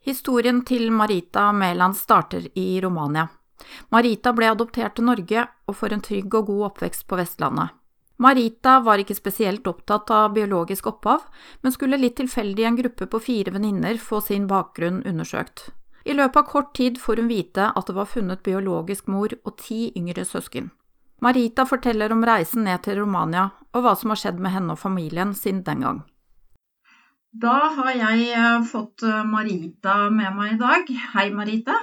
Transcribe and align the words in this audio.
Historien 0.00 0.62
til 0.64 0.90
Marita 0.90 1.52
Mæland 1.52 1.96
starter 1.96 2.46
i 2.54 2.80
Romania. 2.80 3.26
Marita 3.92 4.32
ble 4.32 4.48
adoptert 4.48 4.94
til 4.96 5.04
Norge 5.04 5.42
og 5.68 5.76
får 5.76 5.92
en 5.92 6.02
trygg 6.06 6.34
og 6.38 6.46
god 6.48 6.62
oppvekst 6.70 7.04
på 7.06 7.18
Vestlandet. 7.20 7.74
Marita 8.20 8.78
var 8.84 9.00
ikke 9.00 9.16
spesielt 9.16 9.66
opptatt 9.68 10.10
av 10.12 10.32
biologisk 10.32 10.88
opphav, 10.88 11.22
men 11.60 11.72
skulle 11.72 12.00
litt 12.00 12.16
tilfeldig 12.16 12.64
i 12.64 12.68
en 12.68 12.78
gruppe 12.80 13.08
på 13.12 13.20
fire 13.20 13.52
venninner 13.52 14.00
få 14.00 14.20
sin 14.24 14.46
bakgrunn 14.48 15.02
undersøkt. 15.08 15.68
I 16.04 16.16
løpet 16.16 16.36
av 16.36 16.48
kort 16.48 16.74
tid 16.76 17.00
får 17.00 17.20
hun 17.20 17.28
vite 17.28 17.68
at 17.76 17.88
det 17.88 17.96
var 17.96 18.08
funnet 18.08 18.44
biologisk 18.44 19.08
mor 19.08 19.32
og 19.44 19.56
ti 19.60 19.90
yngre 19.96 20.24
søsken. 20.24 20.70
Marita 21.20 21.66
forteller 21.68 22.12
om 22.12 22.24
reisen 22.24 22.64
ned 22.64 22.80
til 22.84 23.02
Romania 23.02 23.50
og 23.74 23.84
hva 23.84 23.92
som 23.96 24.12
har 24.12 24.20
skjedd 24.20 24.40
med 24.40 24.56
henne 24.56 24.76
og 24.76 24.80
familien 24.80 25.36
siden 25.36 25.60
den 25.64 25.84
gang. 25.84 26.00
Da 27.30 27.70
har 27.76 27.92
jeg 27.94 28.24
eh, 28.34 28.62
fått 28.66 29.04
eh, 29.06 29.22
Marita 29.22 30.10
med 30.10 30.34
meg 30.34 30.56
i 30.56 30.58
dag. 30.58 30.88
Hei, 31.12 31.28
Marita. 31.30 31.76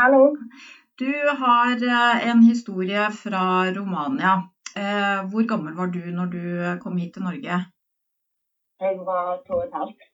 Hallo. 0.00 0.32
Du 0.98 1.12
har 1.42 1.76
eh, 1.78 2.24
en 2.30 2.42
historie 2.42 3.04
fra 3.14 3.70
Romania. 3.70 4.40
Hvor 5.30 5.46
gammel 5.50 5.74
var 5.74 5.88
du 5.90 5.98
når 6.14 6.26
du 6.30 6.42
kom 6.82 6.96
hit 6.96 7.14
til 7.14 7.24
Norge? 7.26 7.56
Jeg 8.80 8.98
var 9.06 9.40
to 9.46 9.56
og 9.56 9.64
et 9.64 9.74
halvt. 9.74 10.04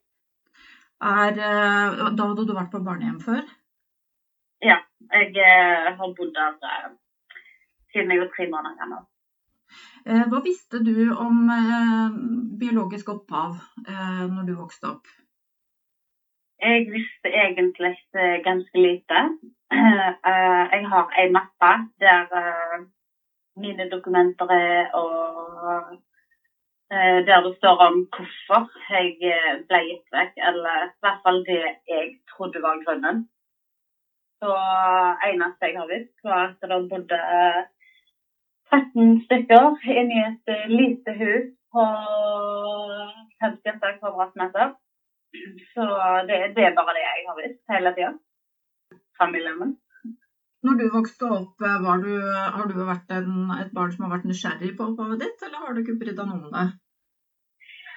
Er, 1.04 1.36
da 1.36 2.28
hadde 2.30 2.46
du 2.48 2.54
vært 2.56 2.72
på 2.72 2.80
barnehjem 2.86 3.18
før? 3.20 3.42
Ja, 4.64 4.78
jeg 5.12 5.44
har 6.00 6.14
bodd 6.16 6.32
der 6.38 6.56
siden 7.92 8.16
jeg 8.16 8.24
var 8.24 8.32
tre 8.32 8.48
måneder 8.48 8.80
gammel. 8.80 9.04
Eh, 10.06 10.22
hva 10.30 10.38
visste 10.38 10.78
du 10.86 11.10
om 11.10 11.48
eh, 11.50 12.18
biologisk 12.60 13.08
opphav 13.10 13.56
eh, 13.90 14.26
når 14.30 14.44
du 14.46 14.52
vokste 14.54 14.92
opp? 14.92 15.08
Jeg 16.62 16.84
visste 16.92 17.32
egentlig 17.32 17.90
ganske 18.44 18.80
lite. 18.80 19.22
Jeg 19.76 20.86
har 20.92 21.10
ei 21.20 21.26
mappe 21.34 21.72
der 22.00 22.30
mine 23.60 23.88
dokumenter 23.90 24.52
er, 24.54 24.88
og 24.94 25.98
der 27.28 27.44
det 27.44 27.52
står 27.58 27.82
om 27.88 27.98
hvorfor 28.14 28.70
jeg 28.88 29.36
ble 29.68 29.82
gitt 29.90 30.16
vekk, 30.16 30.32
eller 30.48 30.86
i 30.86 30.90
hvert 31.04 31.20
fall 31.26 31.42
det 31.50 31.60
jeg 31.92 32.08
trodde 32.32 32.62
var 32.64 32.80
grunnen. 32.86 33.26
Så 34.40 34.56
eneste 35.28 35.68
jeg 35.68 35.76
har 35.76 35.92
visst, 35.92 36.16
var 36.24 36.42
at 36.48 36.64
det 36.64 36.82
bodde 36.94 37.20
13 38.74 39.20
stykker 39.26 39.66
inne 39.92 40.16
i 40.16 40.24
et 40.26 40.52
uh, 40.52 40.66
lite 40.72 41.14
hus 41.20 41.48
på 41.74 41.84
50 43.44 43.98
kvadratmeter. 44.00 44.74
Så 45.74 45.84
det, 46.28 46.36
det, 46.56 46.64
er 46.64 46.78
bare 46.78 46.94
det 46.96 47.04
jeg 47.04 47.26
har 47.28 47.36
visst 47.40 47.74
hele 47.74 47.92
tida. 47.96 48.12
Familien 49.20 49.58
min. 49.60 49.74
Når 50.66 50.78
du 50.80 50.84
vokste 50.94 51.28
opp, 51.38 51.62
eh, 51.68 51.88
du, 52.04 52.12
har 52.56 52.66
du 52.70 52.74
vært 52.88 53.12
en, 53.18 53.50
et 53.60 53.72
barn 53.76 53.92
som 53.92 54.06
har 54.06 54.16
vært 54.16 54.28
nysgjerrig 54.30 54.72
på 54.78 54.88
opphavet 54.88 55.22
ditt, 55.22 55.44
eller 55.46 55.62
har 55.62 55.74
du 55.76 55.82
ikke 55.82 55.98
brydd 56.00 56.16
deg 56.18 56.30
noe 56.30 56.48
om 56.48 56.54
det? 56.56 56.66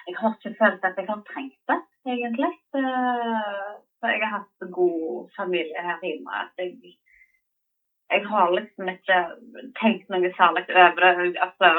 Jeg 0.09 0.17
har 0.19 0.35
ikke 0.35 0.57
følt 0.59 0.85
at 0.89 0.99
jeg 0.99 1.07
har 1.09 1.23
trengt 1.29 1.71
det, 1.71 1.79
egentlig. 2.13 2.51
Så 2.73 4.11
jeg 4.13 4.21
har 4.25 4.35
hatt 4.35 4.69
god 4.75 5.31
familie 5.37 5.85
her 5.87 6.05
hjemme. 6.05 6.43
At 6.43 6.61
jeg 6.61 6.97
jeg 8.13 8.25
har 8.31 8.51
liksom 8.57 8.91
ikke 8.95 9.17
tenkt 9.79 10.11
noe 10.11 10.29
særlig 10.37 10.65
over 10.83 11.01
det. 11.05 11.33
Altså, 11.45 11.69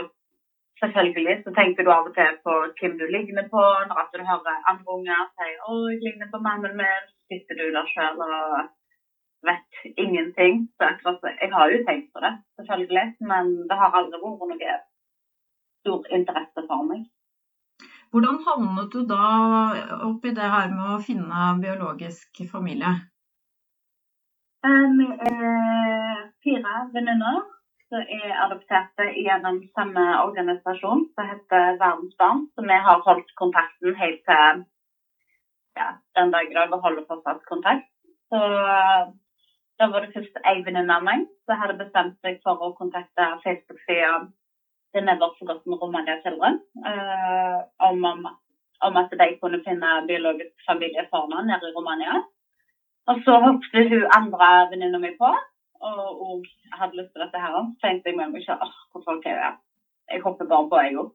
selvfølgelig 0.82 1.36
så 1.44 1.54
tenker 1.58 1.84
du 1.84 1.90
av 1.92 2.10
og 2.10 2.14
til 2.18 2.36
på 2.46 2.56
hvem 2.80 2.98
du 3.00 3.06
ligner 3.14 3.46
på. 3.54 3.62
Når 3.88 4.10
du 4.14 4.20
hører 4.32 4.68
andre 4.72 4.94
unger 4.96 5.24
si 5.36 5.48
'Å, 5.54 5.72
jeg 5.92 6.02
ligner 6.04 6.28
på 6.34 6.42
mannen 6.46 6.76
min', 6.80 7.08
så 7.10 7.20
sitter 7.30 7.54
du 7.60 7.64
der 7.76 7.90
sjøl 7.94 8.22
og 8.28 8.68
vet 9.48 9.72
ingenting. 10.04 10.54
Så 10.76 10.82
akkurat, 10.90 11.20
jeg 11.42 11.50
har 11.56 11.66
jo 11.72 11.84
tenkt 11.88 12.08
på 12.14 12.18
det, 12.24 12.34
selvfølgelig, 12.56 13.06
men 13.30 13.44
det 13.68 13.76
har 13.80 13.96
aldri 13.98 14.22
vært 14.24 14.50
noe 14.52 14.76
stor 15.82 16.00
interesse 16.18 16.60
for 16.68 16.82
meg. 16.90 17.08
Hvordan 18.10 18.40
havnet 18.46 18.92
du 18.94 19.00
da 19.06 19.26
oppi 20.10 20.30
det 20.38 20.48
her 20.54 20.68
med 20.74 20.86
å 20.94 21.02
finne 21.08 21.54
biologisk 21.62 22.42
familie? 22.52 22.90
Vi 24.60 25.06
er 25.08 26.26
fire 26.44 26.74
venninner 26.92 27.38
som 27.90 28.02
er 28.16 28.34
adopterte 28.44 29.06
gjennom 29.16 29.62
samme 29.74 30.02
organisasjon 30.24 31.06
som 31.14 31.30
heter 31.30 31.78
Verdensbarn. 31.80 32.44
Så 32.54 32.64
vi 32.66 32.76
har 32.86 33.00
holdt 33.06 33.32
kontakten 33.40 33.96
helt 33.96 34.20
til 34.28 34.60
ja, 35.78 35.88
den 36.18 36.30
dag 36.34 36.50
i 36.50 36.54
dag 36.54 36.74
og 36.76 36.84
holder 36.84 37.06
fortsatt 37.08 37.42
kontakt. 37.48 37.88
Så 38.28 38.40
da 39.80 39.88
var 39.88 40.04
det 40.04 40.12
først 40.14 40.36
ei 40.44 40.60
venninne 40.66 40.98
av 40.98 41.06
meg 41.08 41.24
som 41.48 41.58
hadde 41.62 41.78
bestemt 41.80 42.18
seg 42.20 42.42
for 42.44 42.60
å 42.60 42.74
kontakte 42.76 43.30
Facebook-sida 43.46 44.12
The 44.92 45.00
Never 45.06 45.32
Forgotten 45.38 45.78
Romania 45.80 46.18
Children 46.20 46.58
uh, 46.84 47.58
om, 47.88 48.04
om, 48.84 49.00
at 49.00 49.14
de 49.22 49.28
kunne 49.40 49.62
finne 49.64 49.94
biologisk 50.10 50.66
familie 50.66 51.06
for 51.08 51.30
meg 51.32 51.48
nede 51.48 51.70
i 51.70 51.74
Romania. 51.76 52.20
Og 53.08 53.22
så 53.24 53.38
hoppet 53.44 53.88
hun 53.90 54.04
andre 54.16 54.50
venninna 54.70 55.00
mi 55.02 55.14
på, 55.18 55.30
og, 55.80 56.04
og 56.26 56.44
hadde 56.76 57.00
lyst 57.00 57.14
til 57.14 57.24
dette 57.24 57.40
her. 57.42 57.56
Så 57.56 57.86
tenkte 57.86 58.10
jeg 58.10 58.18
med 58.18 58.34
meg 58.34 58.44
selv 58.44 58.66
åh, 58.66 58.76
hvor 58.92 59.06
folk 59.06 59.26
er 59.26 59.40
det? 59.40 59.50
Jeg 60.10 60.22
hopper 60.26 60.50
bare 60.50 60.68
på, 60.70 60.82
jeg 60.84 60.98
òg. 61.00 61.10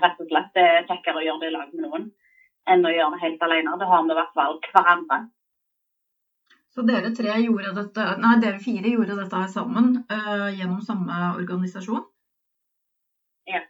Rett 0.00 0.22
og 0.22 0.30
slett. 0.30 0.50
Det 0.54 0.64
er 0.64 0.86
kjekkere 0.86 1.20
å 1.20 1.26
gjøre 1.26 1.42
det 1.42 1.50
i 1.50 1.56
lag 1.56 1.74
med 1.74 1.86
noen 1.88 2.08
enn 2.70 2.86
å 2.86 2.92
gjøre 2.92 3.16
det 3.16 3.24
helt 3.24 3.44
alene. 3.46 3.76
Da 3.80 3.88
har 3.90 4.02
vi 4.04 4.12
i 4.14 4.18
hvert 4.20 4.34
fall 4.36 4.58
hverandre. 4.70 5.20
Så 6.70 6.84
dere 6.86 7.10
tre 7.14 7.34
gjorde 7.42 7.72
dette, 7.74 8.04
nei, 8.22 8.36
dere 8.42 8.62
fire 8.62 8.92
gjorde 8.92 9.16
dette 9.18 9.40
her 9.42 9.48
sammen 9.50 9.96
uh, 10.12 10.50
gjennom 10.54 10.78
samme 10.86 11.16
organisasjon? 11.40 12.04
Ja. 13.50 13.64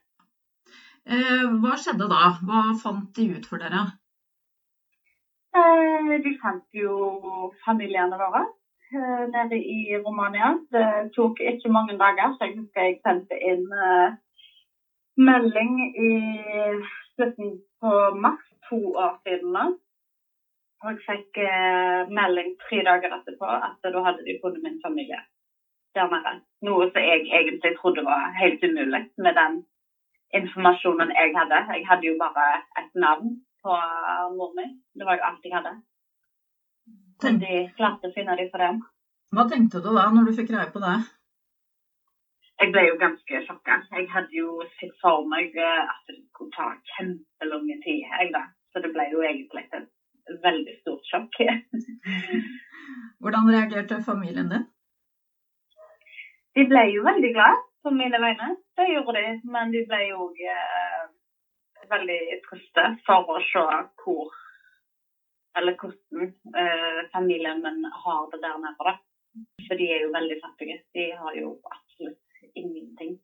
Uh, 1.08 1.46
hva 1.62 1.78
skjedde 1.80 2.10
da? 2.10 2.34
Hva 2.44 2.66
fant 2.76 3.08
de 3.16 3.30
ut 3.38 3.48
for 3.48 3.62
dere? 3.62 3.86
Eh, 5.58 6.10
vi 6.24 6.36
fant 6.42 6.66
jo 6.78 6.92
familiene 7.64 8.18
våre 8.20 8.44
eh, 8.94 9.22
nede 9.34 9.58
i 9.58 9.96
Romania. 10.04 10.52
Det 10.74 11.10
tok 11.16 11.40
ikke 11.52 11.72
mange 11.76 11.96
dager, 11.98 12.36
så 12.36 12.46
jeg 12.46 12.58
husker 12.60 12.86
jeg 12.86 13.00
sendte 13.02 13.38
inn 13.52 13.66
uh, 13.74 14.14
melding 15.18 15.72
i 16.06 16.12
slutten 17.16 17.56
på 17.82 17.94
mars, 18.26 18.46
to 18.68 18.78
år 18.94 19.18
siden 19.26 19.58
da. 19.58 19.66
Og 20.84 20.94
jeg 20.94 21.02
fikk 21.08 21.42
melding 22.16 22.54
tre 22.62 22.78
dager 22.86 23.12
etterpå 23.18 23.48
at 23.68 23.82
da 23.84 24.04
hadde 24.06 24.24
de 24.24 24.38
funnet 24.40 24.62
min 24.64 24.78
familie 24.86 25.18
der 25.98 26.06
nede. 26.14 26.32
Noe 26.64 26.86
som 26.88 27.02
jeg 27.02 27.26
egentlig 27.26 27.74
trodde 27.76 28.06
var 28.06 28.30
helt 28.38 28.64
umulig 28.64 29.02
med 29.18 29.36
den 29.40 29.58
informasjonen 30.38 31.12
jeg 31.18 31.34
hadde. 31.36 31.58
Jeg 31.74 31.84
hadde 31.90 32.06
jo 32.06 32.16
bare 32.22 32.46
et 32.80 32.90
navn 32.94 33.34
på 33.64 33.76
mor 34.36 34.52
mi. 34.56 34.66
Det 34.94 35.06
var 35.06 35.18
jo 35.18 35.28
alt 35.28 35.46
jeg 35.46 35.54
hadde. 35.56 35.76
Men 37.22 37.40
de 37.42 37.56
klarte 37.76 38.08
å 38.08 38.14
finne 38.14 38.36
dem 38.38 38.50
for 38.52 38.64
dem. 38.64 38.82
Hva 39.36 39.46
tenkte 39.50 39.82
du 39.84 39.90
da, 39.94 40.08
når 40.14 40.28
du 40.28 40.36
fikk 40.38 40.50
greie 40.50 40.70
på 40.74 40.82
det? 40.82 40.96
Jeg 42.60 42.72
ble 42.74 42.82
jo 42.88 42.96
ganske 43.00 43.42
sjokka. 43.46 43.76
Jeg 43.96 44.08
hadde 44.12 44.36
jo 44.36 44.56
sett 44.78 44.96
for 45.00 45.24
meg 45.28 45.54
eh, 45.56 45.84
at 45.92 46.10
det 46.10 46.18
skulle 46.28 46.52
ta 46.56 46.66
kjempelang 46.96 47.68
tid. 47.84 48.02
Jeg 48.04 48.32
da. 48.34 48.42
Så 48.72 48.82
det 48.84 48.90
ble 48.94 49.06
jo 49.12 49.22
egentlig 49.24 49.64
et 49.70 50.42
veldig 50.44 50.74
stort 50.82 51.08
sjokk. 51.08 51.40
Hvordan 53.22 53.48
reagerte 53.54 54.02
familien 54.04 54.52
din? 54.52 54.66
De 56.56 56.66
ble 56.68 56.84
jo 56.90 57.06
veldig 57.06 57.32
glad 57.36 57.64
på 57.84 57.94
mine 57.96 58.20
vegne. 58.26 58.52
Det 58.76 58.88
gjorde 58.92 59.16
de. 59.16 59.32
Men 59.54 59.72
de 59.72 59.84
ble 59.88 60.02
jo 60.10 60.28
eh, 60.44 61.08
veldig 61.90 62.20
triste 62.46 62.86
for 63.06 63.34
å 63.34 63.40
se 63.50 63.66
hvor 64.02 64.30
eller 65.58 65.74
hvordan 65.80 66.28
eh, 66.62 67.00
familien 67.12 67.62
min 67.62 67.86
har 68.04 68.30
det 68.30 68.38
der 68.42 68.58
nede. 68.64 68.92
For 69.66 69.78
de 69.80 69.88
er 69.94 70.04
jo 70.04 70.12
veldig 70.14 70.38
fattige. 70.44 70.76
De 70.94 71.10
har 71.22 71.34
jo 71.34 71.56
absolutt 71.74 72.54
ingenting. 72.54 73.16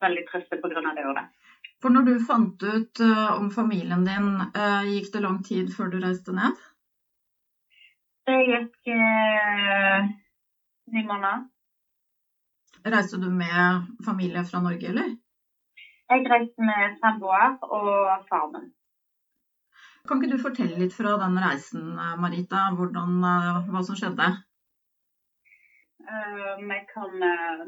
Veldig 0.00 0.24
triste 0.30 0.56
pga. 0.62 0.80
det 0.96 1.06
og 1.06 1.14
det. 1.18 1.26
For 1.82 1.92
når 1.92 2.08
du 2.08 2.14
fant 2.24 2.62
ut 2.62 3.00
uh, 3.00 3.36
om 3.40 3.48
familien 3.52 4.04
din, 4.04 4.28
uh, 4.56 4.84
gikk 4.84 5.12
det 5.12 5.22
lang 5.24 5.38
tid 5.44 5.72
før 5.72 5.88
du 5.92 5.96
reiste 6.00 6.32
ned? 6.36 6.56
Det 8.28 8.36
gikk 8.48 8.90
uh, 8.92 10.10
ni 10.92 11.04
måneder. 11.08 11.46
Reiste 12.84 13.20
du 13.20 13.28
med 13.32 13.88
familie 14.04 14.44
fra 14.44 14.60
Norge, 14.64 14.92
eller? 14.92 15.16
Jeg 16.10 16.24
reiste 16.30 16.64
med 16.66 16.96
samboer 16.98 17.52
og 17.76 18.24
far 18.28 18.46
min. 18.52 18.70
Kan 20.08 20.18
ikke 20.18 20.32
du 20.32 20.42
fortelle 20.42 20.78
litt 20.80 20.94
fra 20.96 21.12
den 21.20 21.36
reisen, 21.44 21.84
Marita, 22.22 22.62
hvordan, 22.78 23.12
eh, 23.28 23.68
hva 23.70 23.82
som 23.86 23.98
skjedde? 24.00 24.26
Uh, 26.10 26.56
kom, 26.90 27.14
uh, 27.22 27.62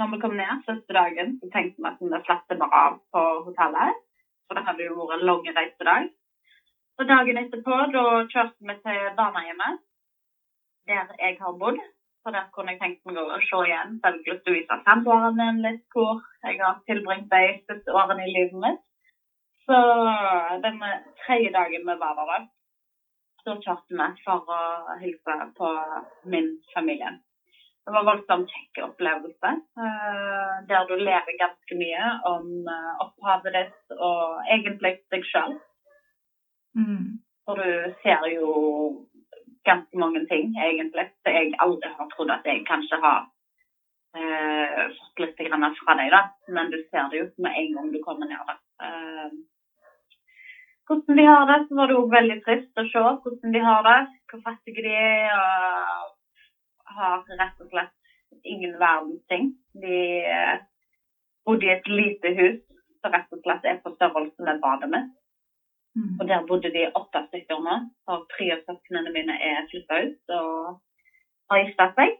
når 0.00 0.10
vi 0.12 0.20
kom 0.22 0.36
ned 0.38 0.64
første 0.68 0.96
dagen, 0.96 1.34
så 1.40 1.50
tenkte 1.52 1.84
vi 1.84 1.90
at 1.90 2.00
vi 2.00 2.22
slapp 2.24 2.54
bare 2.62 2.80
av 2.80 2.98
på 3.12 3.22
hotellet. 3.48 4.00
For 4.46 4.56
det 4.56 4.64
hadde 4.68 4.86
jo 4.86 4.96
vært 5.00 5.18
en 5.18 5.26
lang 5.28 5.44
reisedag. 5.58 6.08
Så 6.96 7.08
dagen 7.12 7.40
etterpå 7.42 7.76
da 7.96 8.06
kjørte 8.32 8.70
vi 8.70 8.78
til 8.86 9.02
barnehjemmet, 9.20 9.82
der 10.88 11.12
jeg 11.20 11.36
har 11.42 11.60
bodd. 11.60 11.84
For 12.22 12.34
der 12.34 12.48
kunne 12.54 12.74
jeg 12.74 12.80
tenkt 12.80 13.06
meg 13.08 13.18
å 13.18 13.40
se 13.42 13.60
igjen. 13.66 13.98
Så 13.98 14.06
jeg 14.06 14.14
hadde 14.14 14.30
lyst 14.30 14.44
til 14.46 14.52
å 14.52 14.56
vise 14.56 14.78
samboeren 14.86 15.62
litt 15.64 15.82
hvor 15.94 16.22
jeg 16.46 16.60
har 16.62 16.80
tilbringt 16.86 17.30
de 17.32 17.42
siste 17.66 17.94
årene 17.98 18.26
i 18.26 18.34
livet 18.36 18.58
mitt. 18.62 18.82
Så 19.66 19.78
den 20.62 20.78
tredje 21.24 21.50
dagen 21.54 21.86
vi 21.88 21.98
var 21.98 22.22
der, 22.30 22.46
så 23.42 23.58
kjørte 23.64 23.98
vi 23.98 24.08
for 24.22 24.54
å 24.54 24.62
hilse 25.02 25.36
på 25.58 25.74
min 26.30 26.54
familie. 26.74 27.12
Det 27.82 27.94
var 27.96 28.06
voldsomt 28.06 28.50
kjekk 28.54 28.84
opplevelse, 28.84 29.50
uh, 29.82 30.54
der 30.68 30.84
du 30.86 30.94
lærer 31.00 31.38
ganske 31.40 31.78
mye 31.78 32.10
om 32.30 32.68
uh, 32.68 32.92
opphavet 33.02 33.56
ditt 33.56 33.96
og 33.96 34.36
egentlig 34.46 34.92
deg 35.10 35.26
sjøl. 35.26 35.56
Mm. 36.78 37.18
For 37.42 37.58
du 37.58 37.96
ser 38.04 38.28
jo 38.30 38.52
ganske 39.68 39.98
mange 39.98 40.24
ting, 40.30 40.50
egentlig, 40.56 41.06
Så 41.22 41.34
jeg 41.36 41.54
aldri 41.64 41.90
har 41.98 42.10
trodd 42.12 42.34
at 42.34 42.46
jeg 42.46 42.64
kanskje 42.68 42.98
har 43.02 43.20
uh, 44.16 44.82
fått 44.98 45.22
litt 45.24 45.42
fra 45.78 45.96
deg, 46.00 46.10
da. 46.10 46.22
Men 46.48 46.70
du 46.70 46.78
ser 46.90 47.08
det 47.10 47.22
jo 47.22 47.26
med 47.38 47.58
en 47.60 47.74
gang 47.76 47.92
du 47.92 48.00
kommer 48.02 48.26
ned 48.26 48.42
der. 48.50 48.60
hvordan 50.86 51.16
de 51.16 51.24
har 51.24 51.46
det, 51.46 51.58
så 51.68 51.76
var 51.78 51.86
det 51.88 51.96
òg 51.96 52.10
veldig 52.10 52.40
trist 52.44 52.80
å 52.82 52.88
se 52.90 53.04
hvordan 53.22 53.54
de 53.54 53.60
har 53.68 53.86
det, 53.86 54.00
hvor 54.30 54.42
fattige 54.48 54.82
de 54.88 54.96
er. 54.96 55.30
og 55.36 56.18
har 56.96 57.24
rett 57.38 57.60
og 57.60 57.70
slett 57.70 58.44
ingen 58.44 58.76
verdens 58.78 59.24
ting. 59.32 59.50
De 59.72 59.96
eh, 60.26 60.60
bodde 61.46 61.66
i 61.66 61.74
et 61.74 61.88
lite 61.88 62.34
hus 62.38 62.60
som 63.00 63.14
rett 63.14 63.34
og 63.34 63.42
slett 63.44 63.68
er 63.68 63.80
på 63.82 63.94
størrelse 63.96 64.46
med 64.46 64.60
badet 64.62 64.90
mitt. 64.92 65.10
Mm. 65.98 66.16
Og 66.20 66.26
der 66.28 66.44
bodde 66.48 66.72
de 66.72 66.86
åtte 66.88 67.22
stykker 67.28 67.60
nå. 67.60 67.76
Og 68.12 68.26
tre 68.32 68.48
av 68.56 68.64
søsknene 68.66 69.12
mine 69.14 69.36
er 69.50 69.66
flytta 69.70 70.00
ut 70.06 70.34
og 70.38 70.80
har 71.52 71.62
gifta 71.62 71.88
seg. 71.98 72.18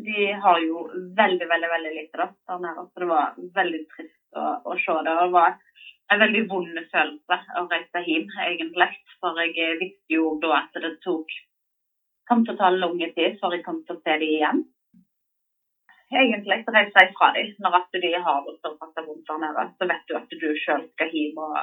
De 0.00 0.30
har 0.44 0.60
jo 0.64 0.86
veldig, 1.18 1.46
veldig 1.50 1.70
veldig 1.74 1.92
lite 1.96 2.26
der 2.26 2.60
nede, 2.62 2.86
så 2.86 3.02
det 3.02 3.08
var 3.10 3.34
veldig 3.56 3.80
trist 3.90 4.38
å, 4.38 4.44
å 4.64 4.76
se 4.80 4.96
det. 5.04 5.14
Det 5.18 5.32
var 5.34 5.56
en 6.10 6.22
veldig 6.22 6.42
vond 6.50 6.80
følelse 6.92 7.38
å 7.60 7.64
reise 7.70 8.02
hjem, 8.06 8.28
egentlig. 8.46 8.90
For 9.20 9.40
jeg 9.44 9.78
visste 9.82 10.16
jo 10.16 10.34
da 10.42 10.56
at 10.62 10.78
det 10.80 10.94
tok 11.04 11.34
kom 12.30 12.44
til 12.46 12.54
å 12.54 12.60
ta 12.60 12.70
lang 12.70 13.00
tid 13.16 13.40
før 13.40 13.56
jeg 13.56 13.64
kom 13.66 13.80
til 13.86 13.96
å 13.96 14.02
se 14.04 14.14
dem 14.22 14.28
igjen. 14.28 14.62
Egentlig 16.10 16.62
reise 16.74 17.04
fra 17.18 17.32
dem 17.34 17.50
når 17.62 17.76
at 17.80 17.98
de 18.04 18.10
har 18.26 18.40
det 18.46 18.56
såpass 18.62 19.04
vondt 19.06 19.26
der 19.28 19.42
nede. 19.44 19.66
Så 19.78 19.90
vet 19.90 20.08
du 20.08 20.16
at 20.18 20.32
du 20.42 20.48
sjøl 20.62 20.86
skal 20.94 21.12
hjem 21.14 21.42
og 21.42 21.58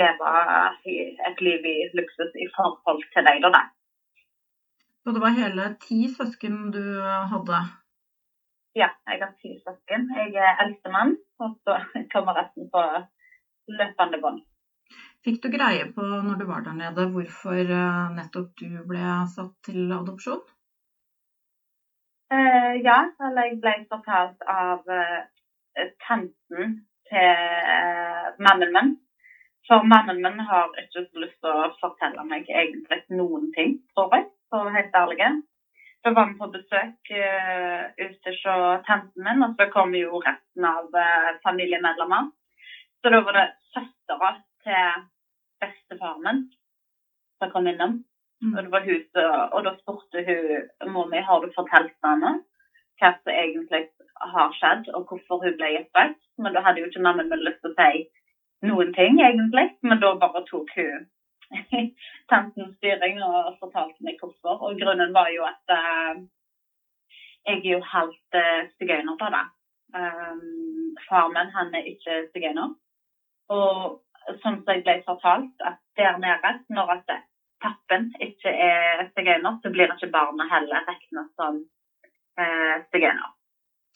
leve 0.00 0.32
et 1.28 1.42
liv 1.46 1.66
i 1.72 1.76
luksus 1.98 2.32
i 2.44 2.46
forhold 2.56 3.02
til 3.14 3.28
deg. 3.28 3.42
da. 3.44 3.62
Så 5.02 5.14
det 5.14 5.22
var 5.22 5.38
hele 5.38 5.68
ti 5.86 6.00
søsken 6.10 6.70
du 6.74 6.82
hadde? 7.32 7.60
Ja, 8.76 8.88
jeg 9.08 9.22
har 9.22 9.32
ti 9.42 9.54
søsken. 9.64 10.10
Jeg 10.16 10.34
er 10.34 10.58
eldstemann, 10.64 11.16
og 11.38 11.54
så 11.64 11.78
kommer 12.12 12.36
resten 12.40 12.68
på 12.74 12.82
løpende 13.78 14.20
bånd. 14.24 14.42
Fikk 15.24 15.40
du 15.42 15.48
greie 15.50 15.86
på 15.94 16.02
når 16.26 16.36
du 16.40 16.44
var 16.50 16.60
der 16.66 16.76
nede 16.78 17.06
hvorfor 17.14 17.56
eh, 17.78 18.12
nettopp 18.18 18.52
du 18.60 18.76
ble 18.90 19.06
satt 19.32 19.54
til 19.66 19.90
adopsjon? 19.96 20.44
Eh, 22.36 22.74
ja, 22.82 22.98
eller 23.26 23.48
jeg 23.48 23.58
ble 23.62 23.72
fortalt 23.90 24.46
av 24.50 24.86
eh, 24.90 25.90
tanten 26.06 26.78
til 27.10 27.42
eh, 27.78 28.28
mannen 28.46 28.72
min. 28.76 28.94
For 29.66 29.82
mannen 29.82 30.22
min 30.22 30.40
har 30.48 30.72
ikke 30.78 31.04
lyst 31.22 31.38
til 31.42 31.50
å 31.50 31.70
fortelle 31.80 32.24
meg 32.28 32.48
egentlig 32.48 33.02
noen 33.10 33.50
ting, 33.56 33.78
tror 33.94 34.14
jeg, 34.14 34.28
for 34.50 34.62
å 34.62 34.68
være 34.68 34.78
helt 34.78 34.98
ærlig. 35.00 35.30
Da 36.06 36.12
var 36.14 36.28
vi 36.30 36.36
på 36.38 36.50
besøk 36.54 37.10
uh, 37.10 37.86
ute 37.98 38.34
hos 38.34 38.84
tanten 38.86 39.26
min, 39.26 39.42
og 39.42 39.56
så 39.58 39.66
kom 39.72 39.94
jo 39.98 40.20
resten 40.22 40.68
av 40.68 40.94
familiemedlemmer. 41.42 42.30
Så 43.02 43.10
da 43.10 43.22
var 43.26 43.40
det 43.40 43.48
søstera 43.74 44.30
til 44.66 45.02
bestefaren 45.62 46.22
min 46.26 46.44
som 47.40 47.50
kom 47.50 47.66
innom. 47.66 48.04
Mm. 48.44 48.52
Og, 48.56 48.62
det 48.62 48.72
var 48.72 48.84
huset, 48.84 49.24
og 49.52 49.64
da 49.64 49.72
spurte 49.80 50.22
hun 50.26 50.92
mor 50.92 51.08
mi 51.10 51.22
har 51.24 51.40
du 51.40 51.52
fortalt 51.56 51.94
henne 52.04 52.32
hva 53.00 53.10
som 53.12 53.32
egentlig 53.32 53.82
har 54.32 54.52
skjedd, 54.56 54.90
og 54.96 55.08
hvorfor 55.08 55.42
hun 55.44 55.56
ble 55.58 55.72
gitt 55.74 55.90
vekk. 55.96 56.16
Men 56.40 56.56
da 56.56 56.62
hadde 56.64 56.82
jo 56.82 56.90
ikke 56.90 57.02
mammaen 57.04 57.28
min 57.32 57.44
lyst 57.44 57.60
til 57.64 57.72
å 57.72 57.76
si 57.76 58.04
noen 58.62 58.94
ting, 58.94 59.20
egentlig. 59.20 59.66
Men 59.82 60.00
da 60.00 60.14
bare 60.20 60.44
tok 60.48 60.72
hun 60.76 61.04
tantens 62.30 62.74
styring 62.78 63.20
og 63.24 63.58
fortalte 63.60 64.06
meg 64.06 64.18
hvorfor. 64.22 64.62
Og 64.68 64.80
grunnen 64.80 65.14
var 65.14 65.30
jo 65.34 65.44
at 65.48 65.76
uh, 65.76 66.24
jeg 67.46 67.60
er 67.60 67.70
jo 67.76 67.82
halvt 67.92 68.40
uh, 68.40 68.64
sigøyner 68.78 69.20
det. 69.20 69.44
Um, 69.96 70.96
far 71.08 71.30
min 71.32 71.54
han 71.54 71.74
er 71.74 71.86
ikke 71.92 72.24
sigøyner. 72.32 72.74
Og 73.54 74.02
sånn 74.42 74.60
som 74.62 74.74
jeg 74.74 74.82
ble 74.86 75.00
fortalt, 75.06 75.54
at 75.62 75.78
der 75.98 76.18
nede, 76.18 76.52
når 76.74 76.96
at 76.98 77.16
pappen 77.62 78.10
ikke 78.20 78.50
er 78.50 79.06
sigøyner, 79.14 79.60
så 79.62 79.70
blir 79.70 79.86
det 79.86 79.98
ikke 79.98 80.14
barnet 80.16 80.50
heller 80.50 80.86
regna 80.88 81.26
som 81.38 81.62
eh. 81.62 81.65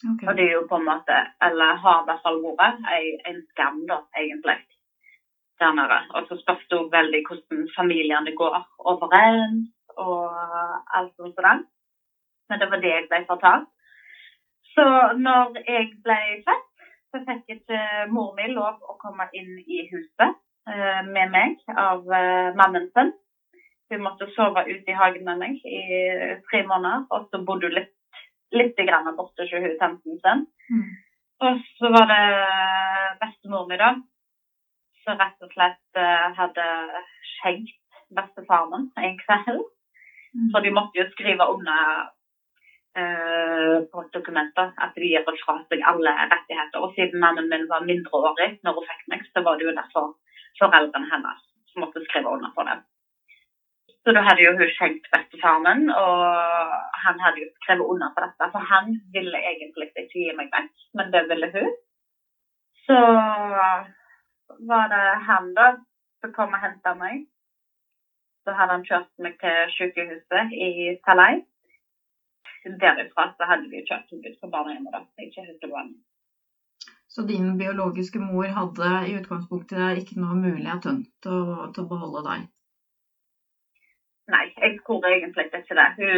Okay. 0.01 0.29
Og 0.29 0.37
det 0.37 0.45
er 0.47 0.55
jo 0.57 0.67
på 0.69 0.79
en 0.81 0.89
måte, 0.89 1.17
eller 1.45 1.81
har 1.85 1.99
i 2.03 2.07
hvert 2.09 2.23
fall 2.25 2.39
vært, 2.61 2.87
en 3.31 3.41
skam, 3.51 3.83
da, 3.91 3.99
egentlig, 4.17 4.57
der 5.61 5.75
nede. 5.77 5.99
Og 6.15 6.29
så 6.29 6.39
spørs 6.41 6.65
det 6.71 6.79
òg 6.79 6.89
veldig 6.95 7.21
hvordan 7.27 7.67
familiene 7.77 8.33
går 8.41 8.57
overens, 8.93 9.69
og 10.01 10.33
alt 10.97 11.13
sånt 11.17 11.37
sånn. 11.37 11.67
Men 12.49 12.63
det 12.63 12.71
var 12.71 12.83
det 12.83 12.95
jeg 12.95 13.07
ble 13.11 13.21
fortalt. 13.29 13.69
Så 14.75 14.87
når 15.19 15.61
jeg 15.67 15.89
ble 16.05 16.19
født, 16.47 16.67
så 17.11 17.23
fikk 17.27 17.57
ikke 17.57 17.81
mor 18.15 18.35
mi 18.37 18.47
lov 18.55 18.79
å 18.87 18.97
komme 19.03 19.27
inn 19.37 19.59
i 19.67 19.83
huset 19.91 20.29
eh, 20.71 21.01
med 21.07 21.33
meg 21.35 21.57
av 21.75 22.07
eh, 22.07 22.51
mannen 22.59 22.87
sin. 22.95 23.11
Hun 23.91 24.05
måtte 24.07 24.29
sove 24.37 24.63
ute 24.69 24.93
i 24.93 24.99
hagen 24.99 25.27
med 25.27 25.41
meg 25.43 25.65
i 25.67 25.81
tre 26.51 26.63
måneder, 26.67 27.09
og 27.11 27.27
så 27.31 27.43
bodde 27.47 27.67
hun 27.67 27.81
litt, 27.81 27.91
litt 28.57 28.79
grann 28.89 29.11
borte 29.17 29.47
hos 29.47 29.53
hun 29.53 29.77
tanten 29.81 30.21
sin. 30.23 30.47
Mm. 30.71 30.87
Og 31.47 31.61
så 31.79 31.91
var 31.95 32.07
det 32.11 32.23
bestemor 33.21 33.69
mi, 33.69 33.79
da, 33.81 33.95
som 35.05 35.21
rett 35.21 35.45
og 35.47 35.53
slett 35.55 36.01
eh, 36.01 36.27
hadde 36.37 36.71
skjenkt 37.35 37.77
bestefaren 38.17 38.91
en 38.97 39.21
kveld. 39.25 39.63
Mm. 40.31 40.49
For 40.53 40.63
de 40.65 40.75
måtte 40.75 41.01
jo 41.01 41.09
skrive 41.15 41.47
under 41.55 42.11
Eh, 42.99 43.83
på 43.93 44.03
dokumenter 44.13 44.73
at 44.83 44.97
de 44.99 45.09
gir 45.13 45.23
fra 45.23 45.55
seg 45.71 45.83
alle 45.87 46.11
rettigheter. 46.33 46.83
Og 46.83 46.95
siden 46.97 47.23
mannen 47.23 47.47
min 47.53 47.69
var 47.71 47.87
mindreårig 47.87 48.49
når 48.67 48.79
hun 48.79 48.89
fikk 48.89 49.05
meg, 49.13 49.23
så 49.31 49.43
var 49.47 49.59
det 49.59 49.69
jo 49.69 49.75
derfor 49.77 50.09
foreldrene 50.59 51.11
hennes 51.13 51.45
som 51.71 51.85
måtte 51.85 52.03
skrive 52.09 52.33
under 52.35 52.51
på 52.57 52.65
det. 52.67 52.75
Så 54.05 54.15
da 54.17 54.23
hadde 54.25 54.45
jo 54.47 54.55
hun 54.57 54.71
skjenkt 54.77 55.09
bestefaren, 55.13 55.91
og 55.93 56.23
han 57.05 57.19
hadde 57.21 57.43
jo 57.43 57.49
skrevet 57.61 57.91
under 57.93 58.13
på 58.15 58.25
dette. 58.25 58.49
For 58.55 58.71
han 58.73 58.95
ville 59.17 59.43
egentlig 59.53 59.91
ikke 59.91 60.07
gi 60.15 60.31
meg 60.39 60.49
vekk, 60.55 60.87
men 60.97 61.13
det 61.13 61.27
ville 61.29 61.51
hun. 61.57 61.75
Så 62.87 63.01
var 64.71 64.89
det 64.95 65.05
han 65.29 65.53
da 65.59 65.69
som 66.21 66.33
kom 66.37 66.57
og 66.57 66.65
henta 66.65 66.95
meg. 66.97 67.27
Så 68.45 68.57
hadde 68.57 68.79
han 68.79 68.89
kjørt 68.89 69.13
meg 69.21 69.37
til 69.45 69.75
sykehuset 69.77 70.57
i 70.57 70.71
Salai 71.05 71.43
derifra 72.65 73.33
så 73.37 73.49
hadde 73.49 73.69
vi 73.71 73.85
kjørt 73.89 74.13
ut 74.13 74.41
på 74.41 74.49
barnehjemmet. 74.53 74.93
da, 74.93 75.01
ikke 75.19 75.47
Haukeland. 75.47 75.95
Så 77.09 77.23
din 77.23 77.59
biologiske 77.59 78.19
mor 78.19 78.45
hadde 78.45 78.91
i 79.09 79.17
utgangspunktet 79.19 79.99
ikke 79.99 80.21
noe 80.21 80.37
mulighet 80.37 80.83
til 80.85 81.33
å, 81.33 81.71
til 81.75 81.85
å 81.85 81.89
beholde 81.89 82.23
deg? 82.29 82.49
Nei, 84.31 84.47
jeg 84.63 84.79
tror 84.87 85.07
egentlig 85.07 85.45
ikke 85.49 85.75
det. 85.79 85.89
Hun 85.99 86.09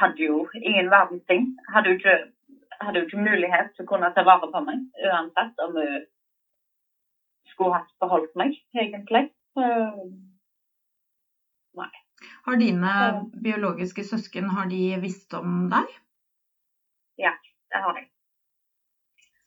hadde 0.00 0.22
jo 0.22 0.48
ingen 0.62 0.90
verdens 0.90 1.24
ting. 1.30 1.42
Hadde 1.74 1.88
jo 1.90 1.94
ikke, 1.98 2.16
hadde 2.80 2.98
jo 2.98 3.04
ikke 3.06 3.26
mulighet 3.28 3.68
til 3.74 3.86
å 3.86 3.90
kunne 3.90 4.14
ta 4.16 4.22
vare 4.26 4.48
på 4.52 4.60
meg, 4.66 4.78
uansett 5.10 5.56
om 5.66 5.72
hun 5.78 5.94
skulle 7.52 7.78
hatt 7.78 7.92
beholdt 8.02 8.34
meg, 8.40 8.52
egentlig. 8.74 9.24
Nei. 11.76 11.92
Har 12.46 12.56
dine 12.60 12.92
biologiske 13.44 14.04
søsken 14.04 14.50
har 14.56 14.66
de 14.70 14.82
visst 15.02 15.34
om 15.34 15.68
deg? 15.72 15.88
Ja, 17.20 17.32
det 17.72 17.82
har 17.84 17.92
de. 17.96 18.02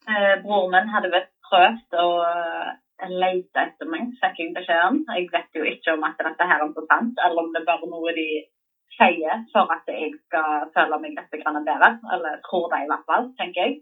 Eh, 0.09 0.35
broren 0.43 0.71
min 0.73 0.93
hadde 0.93 1.13
visst 1.13 1.33
prøvd 1.49 1.97
å 1.99 2.07
uh, 2.21 2.69
lete 3.09 3.65
etter 3.65 3.89
meg, 3.89 4.13
fikk 4.21 4.39
jeg 4.43 4.55
beskjeden. 4.55 5.03
Jeg 5.15 5.27
vet 5.33 5.59
jo 5.59 5.67
ikke 5.67 5.95
om 5.97 6.07
at 6.07 6.21
dette 6.21 6.47
her 6.51 6.63
er 6.63 6.73
så 6.75 6.85
sant, 6.87 7.21
eller 7.25 7.43
om 7.43 7.51
det 7.53 7.61
er 7.61 7.69
bare 7.69 7.91
noe 7.91 8.15
de 8.17 8.29
sier 8.99 9.45
for 9.53 9.71
at 9.73 9.87
jeg 9.87 10.11
skal 10.25 10.67
føle 10.75 10.99
meg 11.03 11.15
litt 11.15 11.31
bedre. 11.69 11.91
Eller 12.15 12.41
tror 12.47 12.67
det 12.73 12.83
i 12.83 12.89
hvert 12.91 13.07
fall, 13.07 13.31
tenker 13.39 13.65
jeg. 13.65 13.79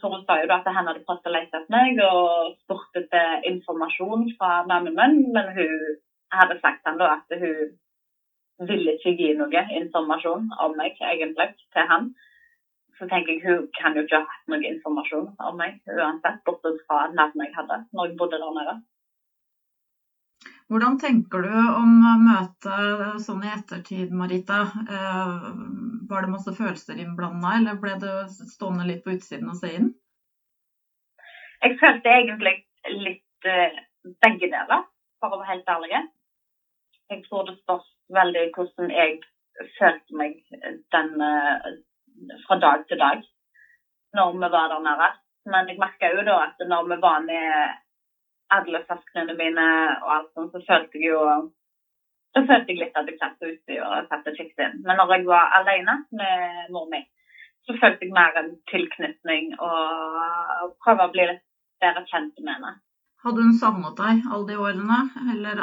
Så 0.00 0.08
hun 0.08 0.22
sa 0.24 0.38
jo 0.40 0.48
da 0.48 0.56
at 0.62 0.68
han 0.72 0.86
hadde 0.88 1.04
prøvd 1.04 1.28
å 1.28 1.32
lete 1.34 1.58
etter 1.60 1.72
meg 1.72 1.98
og 2.00 2.54
spurte 2.62 3.02
etter 3.02 3.44
informasjon 3.50 4.30
fra 4.38 4.62
mannen 4.68 4.96
min, 4.96 5.18
men 5.36 5.50
hun 5.58 5.74
hadde 6.32 6.56
sagt 6.62 6.86
han 6.88 6.96
da 7.00 7.18
at 7.18 7.34
hun 7.42 7.74
ville 8.68 8.94
ikke 8.96 9.12
gi 9.18 9.34
noe 9.36 9.64
informasjon 9.80 10.48
om 10.64 10.78
meg, 10.78 10.96
egentlig, 11.12 11.50
til 11.74 11.90
han. 11.90 12.14
Så 12.98 13.08
tenker 13.10 13.34
jeg 13.34 13.42
hun 13.44 13.68
kan 13.78 13.96
jo 13.96 14.04
ikke 14.04 14.20
ha 14.22 14.30
hatt 14.30 14.50
noe 14.52 14.66
informasjon 14.70 15.30
om 15.48 15.56
meg 15.58 15.80
uansett, 15.90 16.42
bortsett 16.46 16.82
fra 16.88 17.06
navnet 17.12 17.48
jeg 17.48 17.56
hadde 17.56 17.80
når 17.92 18.10
jeg 18.10 18.18
bodde 18.20 18.42
der 18.42 18.58
nede. 18.58 18.76
Hvordan 20.72 20.96
tenker 20.98 21.44
du 21.44 21.54
om 21.54 21.90
møtet 22.24 23.18
sånn 23.24 23.42
i 23.44 23.50
ettertid, 23.52 24.14
Marita? 24.16 24.62
Eh, 24.84 25.34
var 26.08 26.24
det 26.24 26.32
masse 26.32 26.54
følelser 26.56 27.00
innblanda, 27.02 27.52
eller 27.58 27.80
ble 27.82 27.98
du 28.00 28.08
stående 28.54 28.86
litt 28.88 29.04
på 29.04 29.12
utsiden 29.16 29.50
og 29.52 29.58
se 29.60 29.74
inn? 29.76 29.90
Jeg 31.64 31.78
følte 31.80 32.12
egentlig 32.12 32.54
litt 32.92 33.48
uh, 33.48 33.78
begge 34.24 34.50
deler, 34.52 34.84
for 35.20 35.32
å 35.32 35.38
være 35.40 35.50
helt 35.52 35.70
ærlig. 35.74 36.00
Jeg 37.12 37.22
tror 37.28 37.46
det 37.48 37.54
spørs 37.60 37.86
veldig 38.12 38.42
hvordan 38.56 38.92
jeg 38.92 39.14
følte 39.78 40.18
meg 40.20 40.36
den, 40.92 41.14
uh, 41.24 41.70
fra 42.46 42.58
dag 42.66 42.84
til 42.88 43.00
dag 43.00 43.22
når 44.14 44.36
vi 44.38 44.50
var 44.56 44.68
der 44.72 44.82
nede. 44.88 45.08
Men 45.52 45.68
jeg 45.68 45.80
merka 45.80 46.10
jo 46.14 46.22
da 46.26 46.36
at 46.46 46.62
når 46.70 46.86
vi 46.90 47.00
var 47.02 47.24
med 47.30 47.48
alle 48.56 48.80
søsknene 48.88 49.34
mine 49.38 49.66
og 50.04 50.10
alt 50.16 50.30
sånt, 50.32 50.52
så 50.54 50.60
følte 50.68 51.00
jeg 51.00 51.10
jo 51.10 51.20
så 52.34 52.42
følte 52.48 52.72
jeg 52.72 52.80
litt 52.80 52.96
at 52.98 53.10
jeg 53.10 53.18
satt 53.20 53.44
utsida 53.46 53.88
og 53.88 54.08
satt 54.10 54.30
og 54.30 54.38
kikket 54.38 54.62
inn. 54.66 54.80
Men 54.86 54.98
når 54.98 55.12
jeg 55.14 55.26
var 55.28 55.52
alene 55.58 55.98
med 56.18 56.72
mor 56.74 56.88
mi, 56.90 57.00
så 57.66 57.76
følte 57.78 58.06
jeg 58.06 58.14
mer 58.16 58.40
en 58.40 58.50
tilknytning 58.70 59.52
og 59.62 60.72
prøve 60.82 61.06
å 61.06 61.12
bli 61.14 61.28
litt 61.30 61.44
bedre 61.82 62.02
kjent 62.10 62.42
med 62.42 62.56
henne. 62.56 62.74
Hadde 63.24 63.46
hun 63.46 63.54
savnet 63.56 63.96
deg 63.96 64.26
alle 64.28 64.48
de 64.50 64.56
årene, 64.60 64.98
eller 65.32 65.62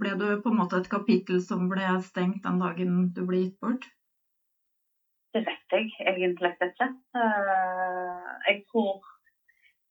ble 0.00 0.14
du 0.16 0.28
på 0.40 0.52
en 0.52 0.60
måte 0.62 0.78
et 0.80 0.88
kapittel 0.88 1.42
som 1.44 1.66
ble 1.68 1.90
stengt 2.06 2.46
den 2.46 2.62
dagen 2.62 3.02
du 3.16 3.20
ble 3.28 3.42
gitt 3.42 3.58
bort? 3.60 3.90
Det 5.34 5.42
vet 5.48 5.74
jeg 5.76 5.90
egentlig 6.12 6.52
ikke. 6.54 6.88
Eh, 7.20 8.32
jeg 8.48 8.58
tror 8.70 9.04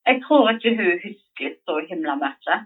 jeg 0.06 0.22
tror 0.24 0.50
ikke 0.50 0.72
hun 0.80 1.00
husker 1.06 1.54
så 1.66 1.76
himla 1.90 2.16
mye. 2.22 2.58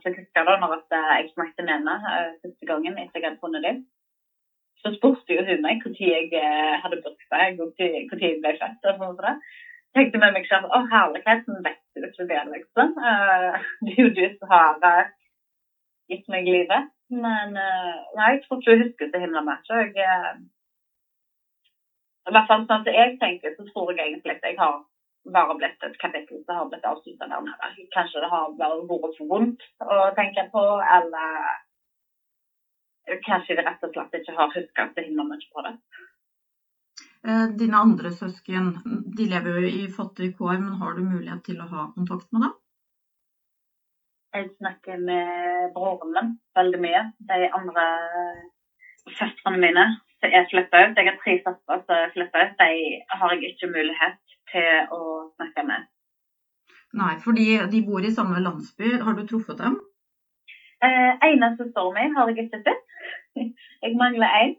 Så 0.00 0.04
jeg 0.08 0.14
husker 0.18 0.46
da 0.48 0.54
når 0.60 0.72
jeg 0.94 1.30
snakket 1.34 1.64
med 1.66 1.74
henne 1.74 1.96
første 2.42 2.68
gangen 2.70 2.96
etter 3.02 3.20
jeg 3.20 3.26
hadde 3.28 3.42
funnet 3.42 3.66
dem. 3.66 3.82
Så 4.80 4.94
spurte 4.96 5.36
jo 5.36 5.44
hun 5.48 5.60
meg 5.66 5.84
når 5.84 6.00
jeg 6.00 6.30
hadde 6.82 7.02
bursdag 7.04 7.60
og 7.60 7.74
når 7.76 8.24
jeg 8.24 8.40
ble 8.40 8.56
født. 8.62 8.88
og 8.88 8.96
sånt. 9.02 9.44
Jeg 9.94 10.00
tenkte 10.00 10.22
med 10.22 10.32
meg 10.36 10.48
selv 10.48 10.72
å 10.76 10.80
herligheten, 10.94 11.60
vet 11.66 11.82
du 11.94 12.08
ikke 12.08 12.28
det, 12.32 12.40
liksom. 12.54 12.96
det 13.84 13.92
er 13.94 14.02
jo 14.02 14.16
du 14.16 14.24
som 14.38 14.48
har 14.54 15.12
gitt 16.10 16.26
meg 16.32 16.48
livet. 16.48 16.90
Men 17.12 17.52
nei, 17.52 18.30
jeg 18.32 18.42
tror 18.46 18.60
ikke 18.60 18.72
hun 18.72 18.84
husker 18.86 19.12
så 19.12 19.20
himla 19.20 19.44
mye. 19.44 19.84
I 22.24 22.32
hvert 22.32 22.48
fall 22.48 22.64
sånn 22.64 22.84
som 22.86 22.96
jeg 22.96 23.16
tenker, 23.20 23.52
så 23.56 23.66
tror 23.68 23.92
jeg 23.92 24.06
egentlig 24.06 24.36
at 24.36 24.46
jeg 24.48 24.56
har 24.60 24.80
bare 25.34 25.56
blitt 25.58 25.84
et 25.84 26.00
kapittel 26.00 26.40
som 26.44 26.58
har 26.58 26.70
blitt 26.72 26.88
avslutta 26.88 27.28
der 27.28 27.44
nede. 27.44 27.86
Kanskje 27.96 28.22
det 28.24 28.30
har 28.32 28.56
bare 28.60 28.80
vært 28.88 29.18
for 29.18 29.30
vondt 29.32 29.60
å 29.84 30.00
tenke 30.16 30.42
på, 30.52 30.64
eller 30.96 31.30
kanskje 33.28 33.56
vi 33.58 33.66
rett 33.66 33.84
og 33.84 33.92
slett 33.92 34.18
ikke 34.20 34.36
har 34.38 34.56
huska 34.56 34.88
så 34.90 35.04
himla 35.04 35.24
mye 35.28 35.48
på 35.52 35.64
det. 35.68 35.74
Eh, 37.28 37.46
dine 37.60 37.80
andre 37.80 38.10
søsken 38.12 38.74
de 39.16 39.28
lever 39.30 39.60
jo 39.60 39.68
i 39.68 39.84
fattige 39.92 40.34
kår, 40.36 40.58
men 40.60 40.80
har 40.80 40.96
du 40.96 41.04
mulighet 41.04 41.44
til 41.44 41.60
å 41.60 41.70
ha 41.70 41.86
kontakt 41.94 42.28
med 42.32 42.44
dem? 42.44 42.54
Jeg 44.34 44.50
snakker 44.56 44.98
med 44.98 45.72
broren 45.76 46.10
min 46.16 46.32
veldig 46.58 46.80
mye. 46.82 47.02
De 47.28 47.38
andre 47.54 47.84
søstrene 49.14 49.60
mine 49.62 49.84
er 50.38 50.46
flytta 50.50 50.84
ut. 50.84 50.98
Jeg 50.98 51.08
har 51.10 51.18
tre 51.22 51.34
søstre 51.46 51.80
som 51.84 51.96
er 51.96 52.12
flytta 52.14 52.44
ut. 52.44 52.54
De 52.60 53.18
har 53.18 53.34
jeg 53.34 53.50
ikke 53.50 53.72
mulighet 53.76 54.20
til 54.52 54.94
å 54.96 55.00
snakke 55.36 55.66
med. 55.70 55.88
Nei, 57.00 57.14
fordi 57.24 57.46
de 57.72 57.82
bor 57.88 58.04
i 58.06 58.14
samme 58.18 58.42
landsby. 58.46 58.94
Har 59.04 59.18
du 59.18 59.24
truffet 59.26 59.58
dem? 59.64 59.80
Eh, 60.86 61.12
ene 61.28 61.50
søsteren 61.58 61.96
min 61.96 62.16
har 62.16 62.30
jeg 62.30 62.46
ikke 62.46 62.62
sett. 62.68 62.84
jeg 63.84 63.98
mangler 64.02 64.38
én. 64.42 64.54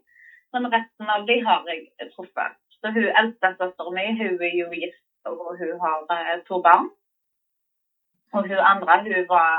Men 0.53 0.69
resten 0.75 1.10
av 1.15 1.25
de 1.29 1.39
har 1.48 1.63
jeg 1.72 2.12
truffet. 2.15 2.60
Så 2.79 2.91
hun 2.95 3.10
eldste 3.22 3.55
søsteren 3.60 3.98
min 3.98 4.19
hun 4.19 4.45
er 4.50 4.55
jo 4.62 4.69
gift 4.75 5.01
og 5.25 5.57
hun 5.60 5.79
har 5.86 5.98
eh, 6.15 6.43
to 6.48 6.62
barn. 6.67 6.89
Og 8.34 8.41
hun 8.50 8.62
andre 8.72 8.95
hun 9.07 9.25
var 9.36 9.53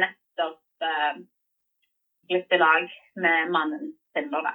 nettopp 0.00 0.88
eh, 0.88 1.14
blitt 2.26 2.56
i 2.56 2.62
lag 2.66 2.84
med 3.24 3.50
mannen 3.56 3.84
sin. 4.12 4.30
da. 4.30 4.54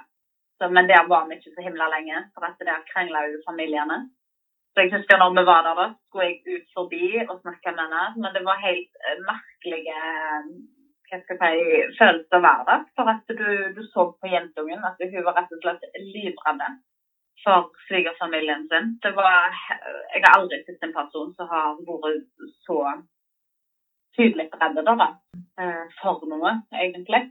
Så, 0.58 0.68
men 0.74 0.88
der 0.90 1.04
var 1.12 1.26
vi 1.28 1.36
ikke 1.38 1.54
så 1.54 1.64
himla 1.66 1.86
lenge, 1.92 2.22
for 2.34 2.46
at 2.48 2.58
der 2.68 2.86
krangla 2.90 3.20
jo 3.30 3.38
familiene. 3.48 3.98
Så 4.72 4.82
jeg 4.82 4.94
husker 4.94 5.18
når 5.18 5.36
vi 5.36 5.44
var 5.50 5.62
der, 5.66 5.76
da, 5.80 5.86
skulle 6.06 6.26
jeg 6.28 6.56
ut 6.56 6.66
forbi 6.76 7.04
og 7.28 7.40
snakke 7.42 7.74
med 7.76 7.84
henne. 7.84 8.02
Men 8.22 8.34
det 8.36 8.42
var 8.48 8.66
helt 8.68 8.92
uh, 9.06 9.16
merkelige 9.30 10.02
hva 11.08 11.18
skal 11.22 11.38
jeg 11.40 11.60
si, 11.64 11.96
følelser 11.98 12.36
å 12.36 12.44
være 12.44 12.64
der. 12.68 12.82
For 12.98 13.10
at 13.14 13.32
du, 13.40 13.48
du 13.76 13.82
så 13.88 14.04
på 14.20 14.30
jentungen 14.32 14.84
at 14.84 15.00
hun 15.00 15.26
var 15.26 15.38
rett 15.38 15.54
og 15.56 15.62
slett 15.62 16.00
livredd 16.02 16.64
for 17.44 17.70
svigerfamilien 17.86 18.66
sin. 18.70 18.90
Det 19.02 19.14
var, 19.16 19.54
jeg 20.14 20.24
har 20.24 20.34
aldri 20.34 20.58
sett 20.66 20.84
en 20.84 20.96
person 20.96 21.30
som 21.38 21.48
har 21.52 21.78
vært 21.86 22.50
så 22.66 22.80
tydelig 24.18 24.48
redd 24.60 24.82
uh, 24.82 25.84
for 26.00 26.26
noe, 26.30 26.54
egentlig. 26.74 27.24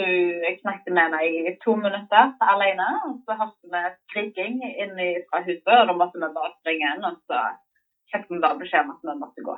Jeg 0.00 0.58
snakket 0.60 0.94
med 0.94 1.02
henne 1.02 1.50
i 1.50 1.52
to 1.64 1.76
minutter 1.76 2.32
alene. 2.54 2.88
Og 3.08 3.20
så 3.24 3.36
hørte 3.40 3.70
vi 3.74 3.84
skriking 4.08 4.58
inne 4.64 5.10
fra 5.28 5.42
huset, 5.46 5.70
og 5.76 5.86
da 5.90 5.94
måtte 6.00 6.20
vi 6.22 6.32
bare 6.38 6.56
springe 6.58 6.90
inn. 6.96 7.06
Og 7.10 7.20
så 7.30 7.44
fikk 8.12 8.26
vi 8.32 8.42
bare 8.42 8.60
beskjed 8.62 8.84
om 8.84 8.96
at 8.96 9.06
vi 9.06 9.16
måtte 9.22 9.46
gå. 9.46 9.56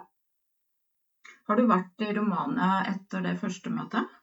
Har 1.46 1.58
du 1.58 1.66
vært 1.70 2.02
i 2.02 2.12
Romania 2.16 2.70
etter 2.90 3.22
det 3.22 3.36
første 3.38 3.70
møtet? 3.70 4.14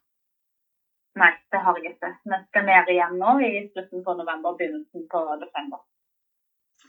Nei, 1.22 1.32
det 1.54 1.62
har 1.66 1.78
jeg 1.80 1.94
ikke. 1.94 2.10
Vi 2.26 2.40
skal 2.50 2.66
ned 2.68 2.90
igjen 2.90 3.20
nå 3.22 3.34
i 3.46 3.52
slutten 3.72 4.04
på 4.06 4.16
november, 4.18 4.58
begynnelsen 4.60 5.06
på 5.12 5.22
desember. 5.44 5.84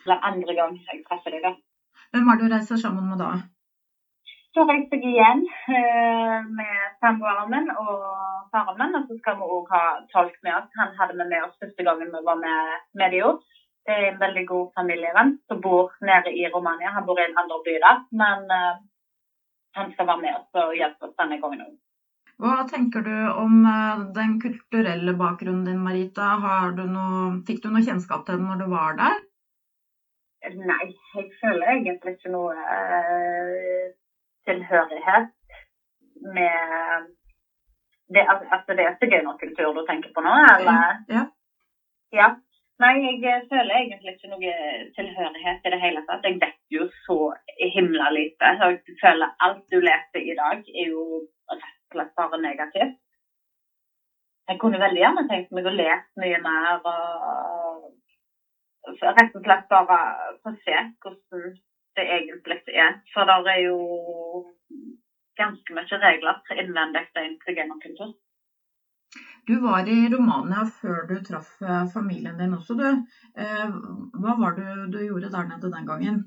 Eller 0.04 0.26
andre 0.31 0.57
gang 0.59 0.78
jeg 0.81 1.04
treffer 1.09 1.37
deg, 1.37 1.45
da. 1.45 1.52
Hvem 2.14 2.31
det 2.31 2.40
du 2.40 2.54
reiser 2.54 2.81
sammen 2.81 3.07
med 3.11 3.21
da? 3.21 3.31
Så 4.55 4.63
reiste 4.69 5.01
jeg 5.03 5.17
igjen 5.17 5.41
eh, 5.75 6.43
med 6.47 6.83
samboeren 7.03 7.51
min 7.51 7.73
og 7.75 8.05
faren 8.55 8.77
min. 8.79 8.93
Og 8.99 9.09
så 9.09 9.17
skal 9.19 9.41
vi 9.41 9.49
òg 9.57 9.73
ha 9.75 9.83
tolk 10.13 10.37
med 10.47 10.55
oss. 10.61 10.69
Han 10.79 10.93
hadde 10.99 11.17
vi 11.19 11.27
med 11.33 11.47
oss 11.47 11.57
første 11.63 11.87
gangen 11.89 12.13
vi 12.15 12.21
var 12.29 12.39
med 12.39 12.85
Medio. 13.01 13.33
Det 13.85 13.97
er 13.97 14.07
en 14.13 14.21
veldig 14.21 14.45
god 14.49 14.69
familievenn 14.79 15.33
som 15.51 15.59
bor 15.65 15.91
nede 16.11 16.31
i 16.39 16.47
Romania. 16.55 16.93
Han 16.95 17.07
bor 17.09 17.19
i 17.19 17.25
en 17.27 17.41
andre 17.43 17.59
by 17.67 17.75
der. 17.87 18.05
Men 18.21 18.47
uh, 18.61 18.77
han 19.75 19.91
skal 19.97 20.09
være 20.13 20.23
med 20.23 20.39
oss 20.39 20.63
og 20.63 20.79
hjelpe 20.79 21.11
oss 21.11 21.19
denne 21.19 21.41
gangen 21.43 21.67
òg. 21.67 21.75
Hva 22.45 22.55
tenker 22.71 23.03
du 23.07 23.17
om 23.43 23.59
uh, 23.67 24.07
den 24.15 24.39
kulturelle 24.45 25.17
bakgrunnen 25.19 25.67
din, 25.67 25.83
Marita? 25.83 26.31
Du 26.79 26.87
noe, 26.95 27.43
fikk 27.51 27.61
du 27.67 27.73
noe 27.75 27.83
kjennskap 27.83 28.23
til 28.23 28.39
den 28.39 28.47
når 28.53 28.63
du 28.63 28.71
var 28.71 28.97
der? 29.03 29.19
Nei, 30.55 30.89
jeg 31.17 31.29
føler 31.43 31.75
egentlig 31.75 32.19
ikke 32.19 32.31
noe 32.31 32.55
tilhørighet 34.49 35.29
med 36.37 37.13
det, 38.15 38.25
altså 38.55 38.77
det 38.79 38.85
er 38.87 38.97
sigøynerkultur 39.01 39.77
du 39.77 39.85
tenker 39.89 40.11
på 40.15 40.25
nå, 40.25 40.35
eller? 40.57 40.99
Ja. 41.17 41.23
ja. 42.21 42.29
Nei, 42.83 42.95
jeg 43.23 43.45
føler 43.51 43.77
egentlig 43.77 44.13
ikke 44.15 44.31
noe 44.33 44.55
tilhørighet 44.97 45.67
i 45.67 45.73
det 45.75 45.81
hele 45.85 46.01
tatt. 46.09 46.27
Jeg 46.27 46.41
vet 46.43 46.75
jo 46.75 46.89
så 47.05 47.19
himla 47.77 48.09
lite. 48.17 48.51
Jeg 48.61 48.97
føler 49.03 49.37
alt 49.47 49.63
du 49.71 49.79
leser 49.79 50.21
i 50.21 50.35
dag, 50.41 50.59
er 50.83 50.89
jo 50.91 51.05
rett 51.53 51.63
og 51.63 51.95
slett 51.95 52.15
bare 52.19 52.41
negativt. 52.43 52.97
Jeg 54.51 54.59
kunne 54.61 54.81
veldig 54.83 55.01
gjerne 55.01 55.29
tenkt 55.31 55.55
meg 55.57 55.69
å 55.71 55.77
lese 55.77 56.21
mye 56.21 56.41
mer 56.45 56.83
og 56.83 57.87
rett 59.21 59.39
og 59.39 59.47
slett 59.47 59.71
bare 59.71 60.01
få 60.43 60.53
se 60.67 60.81
hvordan 61.05 61.55
det 61.97 62.05
egentlig 62.19 62.61
er. 62.75 63.01
For 63.15 63.29
der 63.31 63.49
er 63.55 63.61
jo 63.65 63.79
ganske 65.39 65.75
mye 65.77 66.03
regler 66.07 66.61
innvendig 66.63 67.07
til 67.15 67.65
kultur. 67.83 68.15
Du 69.47 69.61
var 69.61 69.89
i 69.89 70.09
Romania 70.13 70.63
før 70.81 71.03
du 71.09 71.19
traff 71.25 71.51
eh, 71.63 71.83
familien 71.95 72.39
din 72.39 72.55
også, 72.57 72.75
du. 72.79 72.87
Eh, 73.45 73.75
hva 74.23 74.37
var 74.41 74.57
det 74.57 74.71
du 74.95 75.03
gjorde 75.05 75.29
der 75.35 75.51
nede 75.51 75.71
den 75.75 75.91
gangen? 75.91 76.23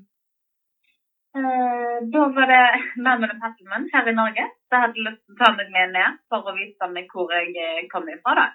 Eh, 1.38 1.96
da 2.14 2.22
var 2.36 2.52
det 2.52 2.62
mammaen 3.06 3.42
og 3.48 3.66
min 3.72 3.90
her 3.92 4.08
i 4.08 4.14
Norge 4.20 4.44
Jeg 4.44 4.84
hadde 4.84 5.04
lyst 5.08 5.20
til 5.26 5.34
å 5.34 5.40
ta 5.42 5.50
meg 5.56 5.74
med 5.74 5.92
ned 5.96 6.22
for 6.30 6.46
å 6.46 6.54
vise 6.56 6.90
meg 6.94 7.10
hvor 7.12 7.34
jeg 7.34 7.88
kom 7.92 8.06
ifra. 8.14 8.36
da. 8.40 8.46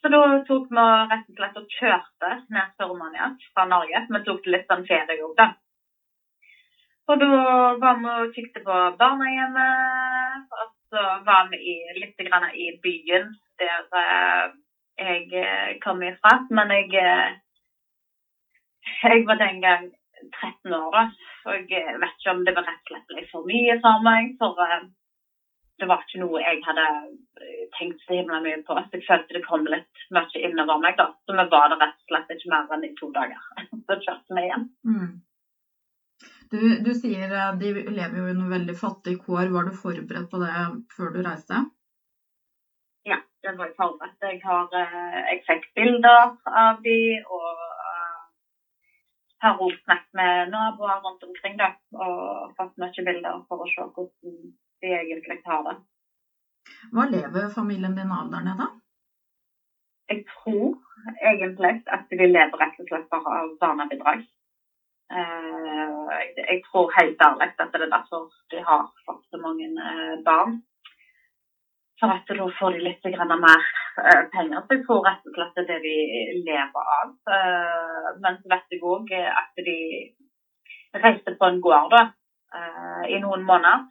Så 0.00 0.10
da 0.14 0.22
tok 0.46 0.70
vi 0.70 0.84
rett 1.10 1.30
og 1.32 1.38
slett 1.40 1.58
og 1.58 1.72
kjørte 1.80 2.34
ned 2.54 2.74
til 2.78 2.92
Romania 2.92 3.32
fra 3.54 3.66
Norge. 3.66 4.04
Vi 4.14 4.20
tok 4.28 4.46
litt 4.54 4.70
sånn 4.70 4.86
ferie 4.86 5.18
òg, 5.18 5.34
da. 5.40 5.48
Og 7.08 7.20
da 7.20 7.28
var 7.82 8.00
vi 8.00 8.08
og 8.12 8.32
kikket 8.36 8.64
på 8.68 8.78
barnehjemmet. 9.00 10.48
Og 10.60 10.66
så 10.92 11.04
var 11.28 11.48
vi 11.52 11.60
i, 11.72 11.76
litt 12.00 12.20
i 12.20 12.68
byen 12.84 13.30
der 13.58 13.86
eh, 14.02 14.44
jeg 14.98 15.24
eh, 15.42 15.70
kom 15.84 16.02
ifra. 16.02 16.34
Men 16.50 16.74
jeg, 16.76 16.88
eh, 17.00 17.30
jeg 19.04 19.24
var 19.26 19.40
den 19.40 19.62
gang 19.64 19.88
13 20.42 20.74
år. 20.74 21.10
Og 21.48 21.72
jeg 21.72 21.96
vet 22.02 22.16
ikke 22.18 22.34
om 22.34 22.44
det 22.44 22.56
var 22.56 22.68
rett 22.68 22.84
og 22.84 22.92
slett 22.92 23.10
ble 23.12 23.26
for 23.32 23.48
mye 23.48 23.78
for 23.84 24.04
meg. 24.04 24.34
For 24.42 24.52
det 25.78 25.88
var 25.88 26.04
ikke 26.04 26.20
noe 26.24 26.42
jeg 26.42 26.60
hadde 26.66 26.86
tenkt 27.78 28.04
så 28.04 28.18
himla 28.18 28.42
mye 28.44 28.60
på. 28.66 28.76
Jeg 28.92 29.06
følte 29.08 29.38
det 29.38 29.46
kom 29.46 29.64
litt 29.64 30.04
mye 30.12 30.44
innover 30.44 30.82
meg, 30.84 31.00
da. 31.00 31.08
Så 31.24 31.32
vi 31.32 31.48
var 31.56 31.72
der 31.72 31.80
rett 31.80 31.96
og 31.96 32.12
slett 32.12 32.36
ikke 32.36 32.52
mer 32.52 32.76
enn 32.76 32.84
i 32.84 32.92
to 33.00 33.08
dager. 33.16 33.40
Så 33.88 33.96
kjørte 33.96 34.36
vi 34.36 34.44
igjen. 34.44 34.68
Mm. 34.84 35.16
Du, 36.50 36.60
du 36.80 36.94
sier 36.96 37.32
de 37.60 37.72
lever 37.92 38.16
jo 38.18 38.28
under 38.32 38.52
veldig 38.54 38.74
fattige 38.76 39.20
kår. 39.20 39.50
Var 39.52 39.66
du 39.68 39.72
forberedt 39.76 40.30
på 40.32 40.40
det 40.40 40.52
før 40.96 41.12
du 41.12 41.20
reiste? 41.26 41.60
Ja, 43.08 43.18
det 43.44 43.52
var 43.58 43.68
jeg 43.68 43.76
forberedt. 43.76 44.16
Jeg, 44.30 44.40
har, 44.44 44.70
eh, 44.80 45.18
jeg 45.32 45.42
fikk 45.48 45.68
bilder 45.76 46.32
av 46.62 46.80
de, 46.86 46.96
og 47.28 47.60
eh, 47.88 48.24
har 49.44 49.60
også 49.60 49.82
snakket 49.84 50.18
med 50.22 50.54
naboer 50.54 51.04
rundt 51.04 51.28
omkring 51.28 51.60
da, 51.60 51.68
og 51.92 52.56
fått 52.56 52.74
mye 52.80 53.06
bilder 53.10 53.44
for 53.50 53.64
å 53.64 53.70
se 53.74 53.84
hvordan 53.84 54.40
de 54.82 54.96
egentlig 55.02 55.40
har 55.44 55.62
det. 55.68 55.76
Hva 56.94 57.04
lever 57.12 57.52
familien 57.52 57.96
din 57.96 58.12
av 58.14 58.32
der 58.32 58.44
nede? 58.48 58.72
Jeg 60.08 60.24
tror 60.32 60.72
egentlig 61.20 61.76
at 61.92 62.04
de 62.08 62.26
lever 62.26 62.60
rett 62.62 62.80
og 62.80 62.88
slett 62.88 63.08
bare 63.12 63.40
av 63.42 63.54
barnebidrag. 63.60 64.24
Eh, 65.18 65.67
jeg- 66.48 66.62
tror 66.66 66.90
helt 66.98 67.20
ærlig 67.26 67.48
at 67.48 67.72
det 67.72 67.82
er 67.82 67.90
derfor 67.96 68.30
de 68.50 68.62
har 68.70 68.82
fått 69.06 69.24
så 69.30 69.38
mange 69.44 69.66
eh, 69.88 70.16
barn. 70.24 70.62
For 72.00 72.06
at 72.14 72.28
da 72.28 72.46
får 72.60 72.72
de 72.72 72.80
litt 72.86 73.04
mer 73.04 73.64
eh, 73.98 74.24
penger. 74.34 74.60
Så 74.66 74.74
jeg 74.76 74.84
tror 74.86 75.06
rett 75.08 75.26
og 75.26 75.34
slett 75.34 75.54
det 75.56 75.64
er 75.64 75.82
det 75.82 75.82
de 75.86 75.96
lever 76.48 76.84
av. 76.98 77.08
Eh, 77.36 78.08
Men 78.22 78.38
så 78.42 78.46
vet 78.52 78.70
jeg 78.70 78.82
òg 78.82 79.10
at 79.42 79.54
de 79.68 79.78
reiste 81.04 81.36
på 81.38 81.44
en 81.46 81.60
gård 81.60 81.90
da, 81.90 82.02
i 83.08 83.18
noen 83.20 83.44
måneder. 83.44 83.88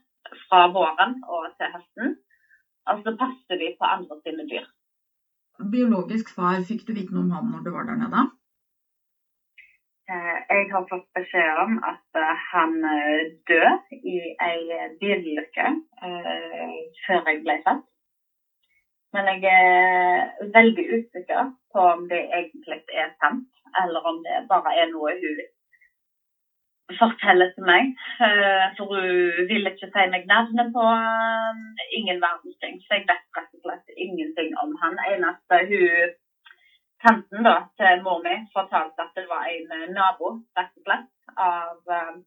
Fra 0.49 0.67
våren 0.75 1.21
og 1.27 1.45
til 1.57 1.69
høsten. 1.75 2.15
Og 2.89 3.03
så 3.03 3.13
passer 3.19 3.59
de 3.59 3.75
på 3.79 3.85
andre 3.85 4.15
sine 4.23 4.43
dyr. 4.49 4.65
Biologisk 5.71 6.35
far, 6.35 6.59
fikk 6.69 6.85
du 6.87 6.93
vite 6.93 7.13
noe 7.13 7.23
om 7.23 7.31
han 7.31 7.51
når 7.51 7.63
du 7.65 7.71
var 7.75 7.87
der 7.89 7.99
nede? 8.01 8.23
Eh, 10.13 10.37
Jeg 10.55 10.67
har 10.71 10.83
fått 10.91 11.07
beskjed 11.17 11.57
om 11.65 11.73
at 11.91 12.19
eh, 12.19 12.43
han 12.51 12.75
eh, 12.95 13.23
døde 13.49 13.97
i 14.11 14.15
ei 14.45 14.59
bilulykke 15.01 15.71
før 17.03 17.27
jeg 17.27 17.41
ble 17.43 17.55
født. 17.65 17.81
Men 19.15 19.27
jeg 19.31 19.41
er 19.51 20.47
veldig 20.55 20.85
usikker 20.95 21.51
på 21.73 21.83
om 21.95 22.05
det 22.11 22.21
egentlig 22.39 22.79
er 23.03 23.11
sant, 23.19 23.49
eller 23.81 24.07
om 24.11 24.21
det 24.23 24.37
bare 24.51 24.75
er 24.81 24.87
noe 24.93 25.11
hun 25.23 25.41
forteller 27.01 27.51
til 27.55 27.67
meg. 27.71 27.91
For 28.77 28.91
hun 28.93 29.49
vil 29.51 29.71
ikke 29.71 29.89
si 29.91 30.05
meg 30.13 30.29
navnet 30.31 30.71
på 30.77 30.85
ingen 31.99 32.23
verdens 32.23 32.59
ting. 32.63 32.79
Så 32.85 32.95
jeg 32.95 33.07
vet 33.11 33.27
rett 33.39 33.59
og 33.59 33.65
slett 33.65 33.99
ingenting 34.05 34.55
om 34.63 34.71
han. 34.83 34.95
Eneste 35.11 35.61
hun 35.71 36.15
tanten 37.07 37.45
da, 37.47 37.55
til 37.79 38.03
mor 38.05 38.19
mi 38.25 38.35
fortalte 38.55 39.05
at 39.05 39.15
det 39.15 39.25
var 39.29 39.47
en 39.51 39.71
eh, 39.77 39.87
nabo 39.95 40.33
rett 40.57 40.73
og 40.79 40.87
slett, 40.87 41.09
av 41.37 41.95
um, 41.99 42.21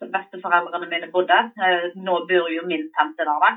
besteforeldrene 0.00 0.88
mine 0.90 1.10
bodde. 1.14 1.38
Uh, 1.60 1.90
nå 2.06 2.20
bor 2.30 2.50
jo 2.54 2.66
min 2.66 2.88
tante 2.96 3.26
der, 3.26 3.44
da. 3.44 3.52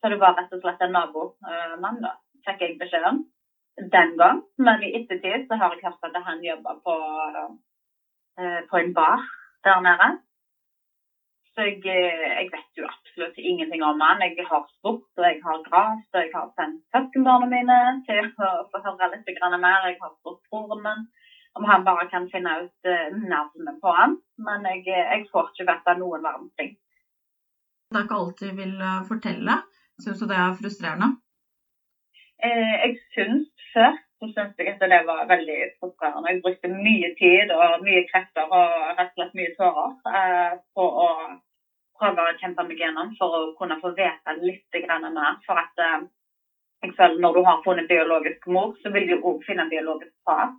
Så 0.00 0.12
det 0.12 0.20
var 0.20 0.36
rett 0.38 0.52
og 0.56 0.62
slett 0.64 0.84
en 0.84 0.96
nabomann, 0.96 2.00
da, 2.04 2.14
fikk 2.46 2.64
jeg 2.64 2.78
beskjed 2.80 3.06
om 3.10 3.22
den 3.94 4.16
gang. 4.20 4.42
Men 4.58 4.84
i 4.84 4.94
ettertid 5.00 5.46
så 5.48 5.60
har 5.60 5.76
jeg 5.76 5.86
hørt 5.86 6.08
at 6.10 6.22
han 6.26 6.44
jobber 6.44 6.80
på, 6.84 6.96
uh, 8.40 8.60
på 8.70 8.82
en 8.82 8.96
bar 8.96 9.24
der 9.64 9.84
nede. 9.86 10.10
Så 11.54 11.66
jeg, 11.66 11.78
eh, 11.92 12.26
jeg 12.38 12.48
vet 12.54 12.78
jo 12.78 12.86
absolutt 12.86 13.38
ingenting 13.50 13.82
om 13.82 14.02
han. 14.06 14.22
Jeg 14.22 14.46
har 14.50 14.66
spurt, 14.76 15.08
og 15.18 15.24
jeg 15.26 15.40
har 15.46 15.64
gravd, 15.68 16.04
og 16.14 16.20
jeg 16.24 16.30
har 16.34 16.52
sendt 16.58 16.82
søskenbarna 16.94 17.48
mine 17.54 17.78
til 18.08 18.28
å 18.48 18.50
få 18.70 18.82
høre 18.86 19.10
litt 19.14 19.42
mer. 19.64 19.88
Jeg 19.88 19.98
har 20.02 20.12
spurt 20.18 20.42
broren 20.50 20.84
min 20.86 21.08
om 21.58 21.64
han 21.66 21.84
bare 21.84 22.06
kan 22.12 22.28
finne 22.30 22.52
ut 22.62 22.90
eh, 22.92 23.08
navnet 23.34 23.80
på 23.82 23.96
han. 24.00 24.14
Men 24.46 24.68
jeg, 24.70 24.84
eh, 24.86 25.10
jeg 25.14 25.26
får 25.32 25.50
ikke 25.50 25.68
vite 25.72 25.96
noen 25.98 26.22
verdens 26.28 26.54
ting. 26.60 26.76
Det 27.90 27.98
er 27.98 28.06
ikke 28.06 28.20
alt 28.22 28.44
de 28.44 28.52
vil 28.62 28.76
fortelle. 29.10 29.56
Syns 30.00 30.22
du 30.22 30.28
det 30.30 30.38
er 30.38 30.54
frustrerende? 30.60 31.10
Eh, 32.46 32.74
jeg 32.84 32.94
syns 33.14 33.50
før 33.74 33.98
så 34.20 34.28
syns 34.34 34.58
jeg 34.58 34.68
at 34.74 34.82
det 34.92 35.00
var 35.08 35.28
veldig 35.34 35.58
frustrerende. 35.80 36.30
Jeg 36.32 36.42
brukte 36.44 36.68
mye 36.86 37.10
tid 37.20 37.52
og 37.56 37.84
mye 37.86 38.02
krefter 38.10 38.44
og 38.58 38.72
rett 38.98 39.12
og 39.12 39.16
slett 39.16 39.38
mye 39.38 39.52
tårer 39.58 40.16
eh, 40.20 40.52
på 40.76 40.84
å 41.04 41.08
prøve 42.00 42.24
å 42.24 42.38
kjempe 42.40 42.64
meg 42.66 42.80
gjennom 42.80 43.12
for 43.18 43.36
å 43.36 43.42
kunne 43.58 43.78
få 43.80 43.92
vite 43.96 44.36
litt 44.40 44.80
mer. 44.88 45.36
For 45.46 45.60
at 45.60 45.84
eh, 45.84 46.06
jeg 46.84 46.94
føler 46.96 47.20
når 47.20 47.36
du 47.36 47.42
har 47.48 47.62
funnet 47.64 47.88
biologisk 47.90 48.48
mor, 48.54 48.72
så 48.82 48.92
vil 48.94 49.08
du 49.10 49.16
òg 49.18 49.42
finne 49.46 49.68
biologisk 49.68 50.12
far. 50.24 50.54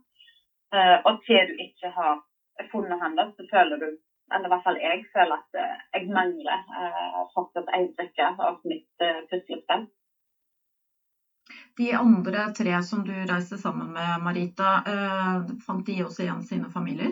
Eh, 0.75 0.97
og 1.05 1.17
til 1.25 1.49
du 1.49 1.63
ikke 1.65 1.91
har 1.95 2.19
funnet 2.71 3.01
han, 3.01 3.17
så 3.35 3.47
føler 3.49 3.81
du 3.81 3.91
eller 4.31 4.47
i 4.47 4.51
hvert 4.53 4.63
fall 4.63 4.77
jeg 4.79 5.01
føler 5.11 5.41
at 5.41 5.57
eh, 5.59 5.79
jeg 5.97 6.13
mangler 6.15 6.61
fortsatt 7.33 7.73
en 7.75 7.89
brikke 7.97 8.27
av 8.39 8.61
mitt 8.63 9.03
puslespill. 9.27 9.83
De 11.75 11.89
andre 11.97 12.45
tre 12.55 12.77
som 12.85 13.01
du 13.03 13.11
reiste 13.27 13.57
sammen 13.59 13.89
med, 13.91 14.21
Marita, 14.23 14.69
fant 15.65 15.83
de 15.87 15.97
også 16.05 16.23
igjen 16.23 16.43
sine 16.45 16.69
familier? 16.71 17.11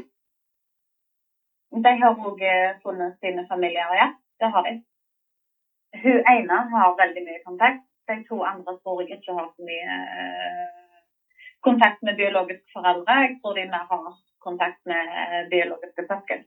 De 1.69 1.91
har 2.01 2.23
òg 2.29 2.41
funnet 2.83 3.17
sine 3.21 3.45
familier, 3.49 3.91
ja. 4.01 4.07
Det 4.39 4.49
har 4.53 4.63
de. 4.65 4.73
Hun 6.03 6.19
ene 6.33 6.57
har 6.73 6.97
veldig 6.97 7.23
mye 7.27 7.41
kontakt. 7.45 7.83
De 8.09 8.15
to 8.29 8.39
andre 8.51 8.73
tror 8.81 9.01
jeg 9.01 9.17
ikke 9.19 9.35
har 9.37 9.49
så 9.53 9.65
mye 9.67 9.97
eh, 10.21 10.79
kontakt 11.65 12.01
med 12.01 12.17
biologiske 12.21 12.73
foreldre. 12.75 13.17
Jeg 13.25 13.35
tror 13.41 13.57
de 13.57 13.65
mer 13.73 13.85
har 13.91 14.07
kontakt 14.47 14.79
med 14.91 15.11
eh, 15.19 15.43
biologiske 15.51 16.07
søsken. 16.09 16.41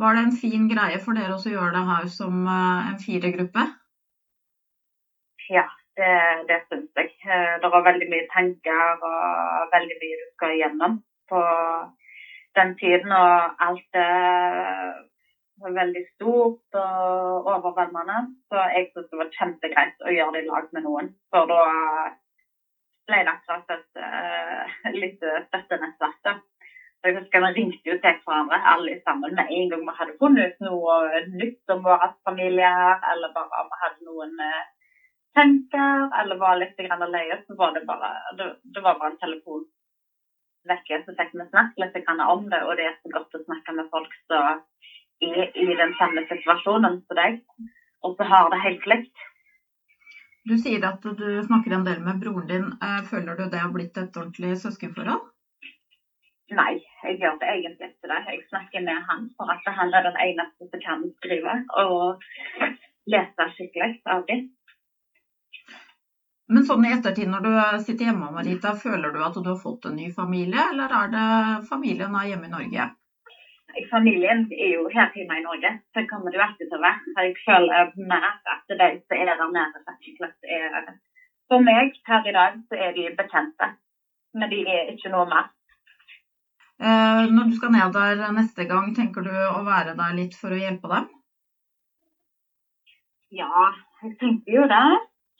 Var 0.00 0.14
det 0.14 0.22
en 0.24 0.36
fin 0.42 0.68
greie 0.68 1.00
for 1.04 1.16
dere 1.16 1.36
å 1.36 1.54
gjøre 1.54 1.72
det 1.76 1.86
her 1.92 2.06
som 2.18 2.44
eh, 2.56 2.90
en 2.90 3.00
firegruppe? 3.06 3.64
Ja, 5.52 5.66
det, 5.96 6.12
det 6.48 6.60
syns 6.68 7.00
jeg. 7.00 7.12
Eh, 7.24 7.56
Det 7.62 7.72
var 7.74 7.88
veldig 7.90 8.08
mye 8.12 8.30
tanker 8.36 9.04
og 9.10 9.74
veldig 9.76 9.98
mye 10.02 10.22
du 10.22 10.26
skal 10.36 10.56
igjennom 10.56 11.02
på 11.32 11.42
den 12.58 12.74
tiden. 12.80 13.12
Og 13.12 13.66
alt 13.66 13.98
var 15.62 15.76
veldig 15.80 16.04
stort 16.14 16.78
og 16.80 17.50
overveldende. 17.54 18.18
Så 18.48 18.66
jeg 18.74 18.90
syntes 18.90 19.10
det 19.10 19.20
var 19.20 19.36
kjempegreit 19.38 20.04
å 20.04 20.14
gjøre 20.16 20.36
det 20.36 20.44
i 20.44 20.50
lag 20.50 20.68
med 20.76 20.86
noen. 20.86 21.12
For 21.32 21.50
da 21.50 21.62
ble 23.08 23.20
det 23.20 23.34
akkurat 23.34 23.74
et 23.76 24.00
uh, 24.00 24.92
lite 24.96 25.38
støttenettverk. 25.48 26.44
jeg 27.04 27.16
husker 27.18 27.44
Vi 27.44 27.50
ringte 27.58 27.90
jo 27.90 27.98
til 28.00 28.20
hverandre 28.24 28.60
alle 28.72 28.94
sammen 29.04 29.34
med 29.36 29.50
en 29.56 29.70
gang 29.72 29.82
vi 29.88 29.96
hadde 29.98 30.16
funnet 30.20 30.54
ut 30.54 30.64
noe 30.64 30.94
nytt 31.34 31.74
om 31.74 31.82
vår 31.84 32.06
familie 32.24 32.70
eller 33.12 33.34
bare 33.34 33.60
om 33.60 33.68
vi 33.72 33.82
hadde 33.82 34.08
noen 34.08 34.40
tenker, 35.34 36.08
eller 36.20 36.40
var 36.40 36.56
litt 36.60 36.78
grann 36.78 37.04
lei 37.10 37.24
oss, 37.34 37.44
så 37.46 37.56
var 37.58 37.74
det 37.74 37.82
det, 38.38 38.48
det 38.74 38.82
var 38.82 38.98
bare 39.00 39.12
en 39.12 39.22
telefon 39.22 39.64
vekke. 40.70 41.00
Så 41.04 41.14
fikk 41.18 41.34
vi 41.34 41.46
snakket 41.50 41.84
litt 41.84 42.10
om 42.14 42.48
det, 42.50 42.62
og 42.64 42.76
det 42.78 42.88
er 42.88 42.96
så 43.00 43.12
godt 43.16 43.38
å 43.38 43.42
snakke 43.44 43.76
med 43.78 43.90
folk 43.92 44.16
som 44.30 44.50
er 45.24 45.46
i 45.54 45.68
den 45.78 45.92
samme 45.98 46.24
situasjonen 46.28 46.98
som 46.98 47.18
deg, 47.20 47.38
og 48.04 48.16
så 48.18 48.26
har 48.28 48.50
det 48.52 48.64
helt 48.64 48.90
likt. 48.94 49.28
Du 50.44 50.56
sier 50.60 50.82
at 50.84 51.00
du 51.00 51.28
snakker 51.46 51.72
en 51.72 51.86
del 51.86 52.02
med 52.04 52.18
broren 52.20 52.48
din. 52.50 52.66
Eh, 52.84 53.00
Føler 53.08 53.38
du 53.38 53.46
det 53.48 53.62
har 53.62 53.72
blitt 53.72 53.96
et 53.96 54.18
ordentlig 54.20 54.52
søskenforhold? 54.60 55.22
Nei, 56.52 56.74
jeg 57.06 57.16
gjør 57.22 57.38
det 57.40 57.48
egentlig 57.48 57.88
ikke 57.88 58.10
det. 58.10 58.18
Jeg 58.28 58.42
snakker 58.50 58.84
med 58.84 59.06
han 59.08 59.22
for 59.38 59.48
at 59.48 59.70
han 59.78 59.94
er 59.96 60.04
den 60.04 60.18
eneste 60.26 60.68
som 60.68 60.82
kan 60.82 61.06
skrive 61.16 61.54
og 61.80 62.20
lese 63.08 63.46
skikkelig 63.54 63.94
av 64.12 64.26
dem. 64.28 64.44
Men 66.52 66.64
sånn 66.66 66.84
i 66.84 66.90
ettertid 66.92 67.30
når 67.30 67.44
du 67.44 67.52
sitter 67.80 68.10
hjemme, 68.10 68.28
Marita, 68.34 68.74
føler 68.76 69.14
du 69.14 69.22
at 69.24 69.36
du 69.40 69.48
har 69.48 69.56
fått 69.60 69.88
en 69.88 69.96
ny 69.96 70.10
familie, 70.12 70.60
eller 70.72 70.92
er 70.92 71.12
det 71.14 71.28
familien 71.68 72.16
er 72.18 72.28
hjemme 72.30 72.50
i 72.50 72.52
Norge? 72.52 72.84
Familien 73.90 74.44
er 74.54 74.74
jo 74.76 74.84
her 74.92 75.08
hjemme 75.16 75.38
i 75.40 75.44
Norge, 75.46 75.72
så 75.96 76.04
kommer 76.10 76.36
jo 76.36 76.42
alltid 76.44 76.68
til 76.68 76.78
å 76.78 76.82
være. 76.84 77.14
Jeg 77.16 77.32
føler 77.46 77.88
mer 78.12 78.28
at 78.52 78.76
de 78.82 78.90
som 79.00 79.16
er 79.16 79.32
der 79.32 79.54
nede, 79.56 79.82
faktisk 79.88 80.28
er 80.58 80.92
For 81.48 81.60
meg 81.60 81.96
her 82.08 82.28
i 82.28 82.36
dag 82.36 82.60
så 82.68 82.78
er 82.86 82.94
de 82.96 83.08
bekjente, 83.16 83.70
men 84.36 84.52
de 84.52 84.60
er 84.76 84.92
ikke 84.92 85.10
noe 85.12 85.26
mer. 85.32 85.48
Eh, 86.80 87.24
når 87.30 87.48
du 87.48 87.52
skal 87.56 87.72
ned 87.72 87.92
der 87.94 88.22
neste 88.36 88.64
gang, 88.68 88.92
tenker 88.94 89.24
du 89.24 89.32
å 89.32 89.60
være 89.66 89.96
der 89.98 90.16
litt 90.16 90.36
for 90.38 90.54
å 90.54 90.60
hjelpe 90.60 90.90
dem? 90.92 91.10
Ja, 93.34 93.68
jeg 94.02 94.14
tenker 94.20 94.56
jo 94.58 94.64
det. 94.70 94.86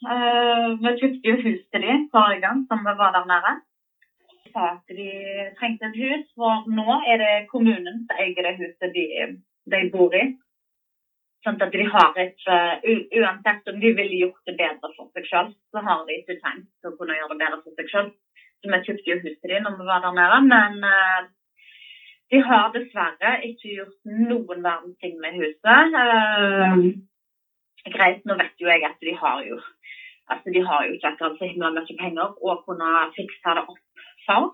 Uh, 0.03 0.75
vi 0.83 0.91
kjøpte 0.99 1.29
jo 1.29 1.35
hus 1.39 1.61
til 1.71 1.85
dem 1.87 2.01
forrige 2.11 2.43
gang 2.43 2.65
som 2.67 2.81
vi 2.83 2.93
var 2.99 3.13
der 3.15 3.27
nede. 3.31 3.53
De 4.43 4.51
sa 4.51 4.63
at 4.75 4.95
de 4.99 5.11
trengte 5.59 5.87
et 5.87 5.99
hus, 6.03 6.25
for 6.35 6.67
nå 6.79 6.97
er 7.11 7.21
det 7.23 7.47
kommunen 7.53 8.01
som 8.03 8.19
eier 8.19 8.43
det 8.47 8.57
huset 8.59 8.91
de, 8.97 9.05
de 9.71 9.79
bor 9.93 10.17
i. 10.19 10.25
Sånn 11.45 11.61
at 11.61 11.71
de 11.77 11.85
har 11.95 12.19
et 12.25 12.47
uh, 12.49 12.75
Uansett 13.21 13.71
om 13.71 13.79
de 13.79 13.93
ville 13.99 14.19
gjort 14.25 14.51
det 14.51 14.57
bedre 14.59 14.91
for 14.97 15.07
seg 15.15 15.29
selv, 15.31 15.55
så 15.71 15.85
har 15.87 16.03
de 16.03 16.19
ikke 16.19 16.39
tenkt 16.43 16.89
å 16.89 16.95
kunne 16.99 17.15
gjøre 17.15 17.31
det 17.31 17.41
bedre 17.45 17.61
for 17.63 17.79
seg 17.79 17.91
selv. 17.93 18.11
Så 18.59 18.71
vi 18.73 18.81
kjøpte 18.89 19.11
jo 19.13 19.19
huset 19.23 19.51
dem 19.53 19.63
når 19.63 19.79
vi 19.79 19.89
var 19.93 20.03
der 20.03 20.19
nede, 20.19 20.41
men 20.51 20.77
uh, 20.91 21.21
de 22.33 22.43
har 22.49 22.71
dessverre 22.75 23.37
ikke 23.47 23.77
gjort 23.77 24.15
noen 24.27 24.65
verdens 24.65 24.99
ting 24.99 25.15
med 25.23 25.39
huset. 25.39 25.95
Greit, 27.95 28.23
nå 28.25 28.33
vet 28.39 28.61
jo 28.61 28.69
jeg 28.71 28.81
at 28.87 28.97
de 29.01 29.13
har 29.13 29.43
jo 29.45 29.59
altså 30.31 30.53
de 30.53 30.61
har 30.67 30.85
jo 30.85 30.93
ikke 30.95 31.11
akkurat 31.11 31.39
så 31.39 31.49
himla 31.49 31.71
mye 31.75 31.97
penger 31.99 32.37
å 32.41 32.55
kunne 32.67 32.91
fikse 33.17 33.57
det 33.57 33.65
opp 33.65 34.05
for. 34.27 34.53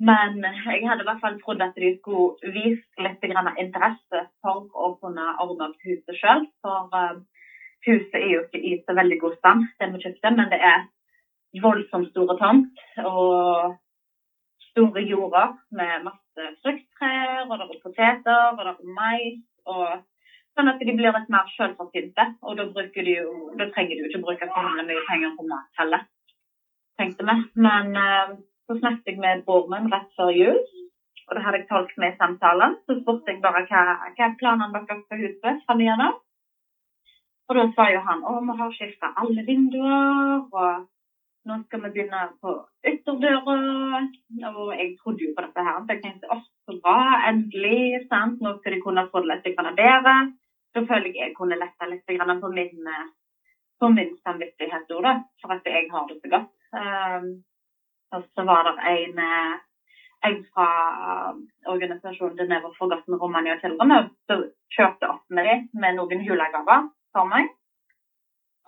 Men 0.00 0.38
jeg 0.40 0.86
hadde 0.88 1.04
i 1.04 1.08
hvert 1.08 1.20
fall 1.20 1.36
trodd 1.42 1.60
at 1.60 1.76
de 1.76 1.90
skulle 1.98 2.52
vise 2.54 3.04
litt 3.04 3.26
interesse 3.60 4.22
for 4.40 4.64
å 4.72 4.94
kunne 5.02 5.26
ordne 5.44 5.68
opp 5.68 5.84
huset 5.84 6.16
sjøl. 6.16 6.46
For 6.64 6.88
uh, 6.94 7.20
huset 7.86 8.16
er 8.16 8.30
jo 8.32 8.46
ikke 8.46 8.62
i 8.64 8.78
så 8.86 8.96
veldig 8.96 9.20
god 9.20 9.36
stand, 9.38 9.68
det 9.78 9.90
vi 9.92 10.02
kjøpte, 10.06 10.32
men 10.38 10.48
det 10.52 10.60
er 10.72 10.88
voldsomt 11.60 12.10
store 12.14 12.38
tomt 12.40 12.82
og 13.04 13.76
store 14.70 15.02
jorder 15.02 15.56
med 15.76 16.06
masse 16.06 16.48
frukttrær, 16.62 17.46
og 17.48 17.56
det 17.58 17.66
er 17.66 17.82
poteter, 17.84 18.42
og 18.54 18.60
det 18.64 18.72
er 18.72 18.94
mais. 18.96 19.40
og 19.66 20.00
Sånn 20.60 20.68
at 20.68 20.82
de 20.84 20.92
blir 20.92 21.14
litt 21.16 21.30
mer 21.32 21.46
selvforsynte. 21.54 22.24
Og 22.44 22.58
da, 22.58 22.66
da, 22.68 22.82
trenger 22.92 23.94
jo 23.96 24.08
ikke 24.10 24.18
bruke 24.26 24.48
så 24.50 24.64
mye 24.66 24.96
penger 25.08 25.30
på 25.38 25.46
mat 25.48 25.80
heller, 25.80 26.02
tenkte 27.00 27.24
vi. 27.24 27.36
Men 27.64 27.94
uh, 27.96 28.34
så 28.68 28.76
snakket 28.76 29.08
jeg 29.08 29.22
med 29.22 29.46
broren 29.46 29.72
min 29.72 29.88
rett 29.94 30.10
før 30.18 30.34
jul, 30.36 30.58
og 31.30 31.32
det 31.32 31.44
hadde 31.46 31.60
jeg 31.62 31.68
tolket 31.70 32.02
med 32.02 32.18
samtalen. 32.20 32.76
Så 32.84 32.98
spurte 32.98 33.32
jeg 33.32 33.40
bare 33.40 33.62
hva, 33.70 33.84
hva 34.04 34.26
er 34.26 34.36
planene 34.42 34.68
deres 34.74 35.00
for 35.08 35.22
huset 35.24 35.64
framover. 35.64 36.18
Og 37.48 37.56
da 37.56 37.64
sa 37.78 37.86
jo 37.94 38.04
han 38.10 38.20
å, 38.28 38.34
vi 38.44 38.58
har 38.60 38.76
skifta 38.76 39.14
alle 39.22 39.46
vinduer, 39.48 40.44
og 40.44 40.84
nå 41.48 41.56
skal 41.62 41.86
vi 41.86 41.94
begynne 41.96 42.26
på 42.44 42.52
ytterdøra. 42.92 43.56
Og 44.52 44.76
jeg 44.76 44.92
trodde 45.00 45.24
jo 45.24 45.32
på 45.32 45.46
dette 45.48 45.64
her. 45.70 45.80
Så 45.80 45.96
jeg 45.96 46.04
tenkte 46.04 46.36
å, 46.36 46.38
så 46.68 46.76
bra, 46.84 47.00
endelig. 47.32 48.04
sant? 48.12 48.44
Nå 48.44 48.58
skal 48.60 48.76
de 48.76 48.84
kunne 48.84 49.08
få 49.08 49.24
det 49.24 49.40
litt 49.40 49.64
bedre. 49.80 50.18
Så 50.74 50.84
føler 50.86 51.10
jeg 51.10 51.18
jeg 51.18 51.36
kunne 51.36 51.58
lette 51.58 51.88
litt 51.90 52.06
på 52.06 52.50
min, 52.54 52.90
på 53.80 53.88
min 53.88 54.12
samvittighet 54.22 54.86
da, 54.88 55.14
for 55.42 55.56
at 55.56 55.66
jeg 55.66 55.88
har 55.90 56.06
det 56.08 56.20
så 56.20 56.30
godt. 56.34 56.52
Um, 56.70 57.30
så 58.34 58.44
var 58.46 58.66
det 58.68 58.74
en, 58.90 59.18
en 60.28 60.38
fra 60.54 60.68
organisasjonen 61.66 62.36
The 62.36 62.46
Never 62.46 62.74
Forgotten 62.78 63.14
Romania 63.14 63.58
Children 63.60 64.10
som 64.26 64.44
kjørte 64.76 65.10
opp 65.10 65.24
med 65.30 65.46
dem 65.46 65.66
med 65.82 65.98
noen 65.98 66.22
julegaver 66.26 66.88
for 67.14 67.30
meg. 67.30 67.50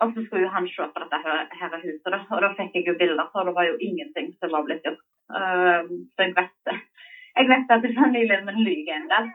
Og 0.01 0.11
så 0.13 0.23
skulle 0.25 0.51
han 0.51 0.67
se 0.67 0.85
på 0.93 1.01
dette 1.03 1.19
her, 1.23 1.75
huset, 1.83 2.11
da. 2.11 2.19
og 2.33 2.41
da 2.43 2.49
fikk 2.57 2.75
jeg 2.75 2.87
jo 2.89 2.97
bilder, 2.99 3.27
for 3.31 3.47
det 3.47 3.53
var 3.55 3.69
jo 3.69 3.79
ingenting 3.79 4.33
som 4.39 4.51
var 4.51 4.65
blitt 4.67 4.83
gjort. 4.87 5.03
Um, 5.31 5.91
så 6.15 6.27
jeg 6.27 6.35
vet, 6.39 6.73
jeg 7.37 7.51
vet 7.51 7.75
at 7.75 7.89
familien 7.99 8.47
min 8.49 8.63
lyver 8.67 8.97
en 8.97 9.11
del. 9.13 9.29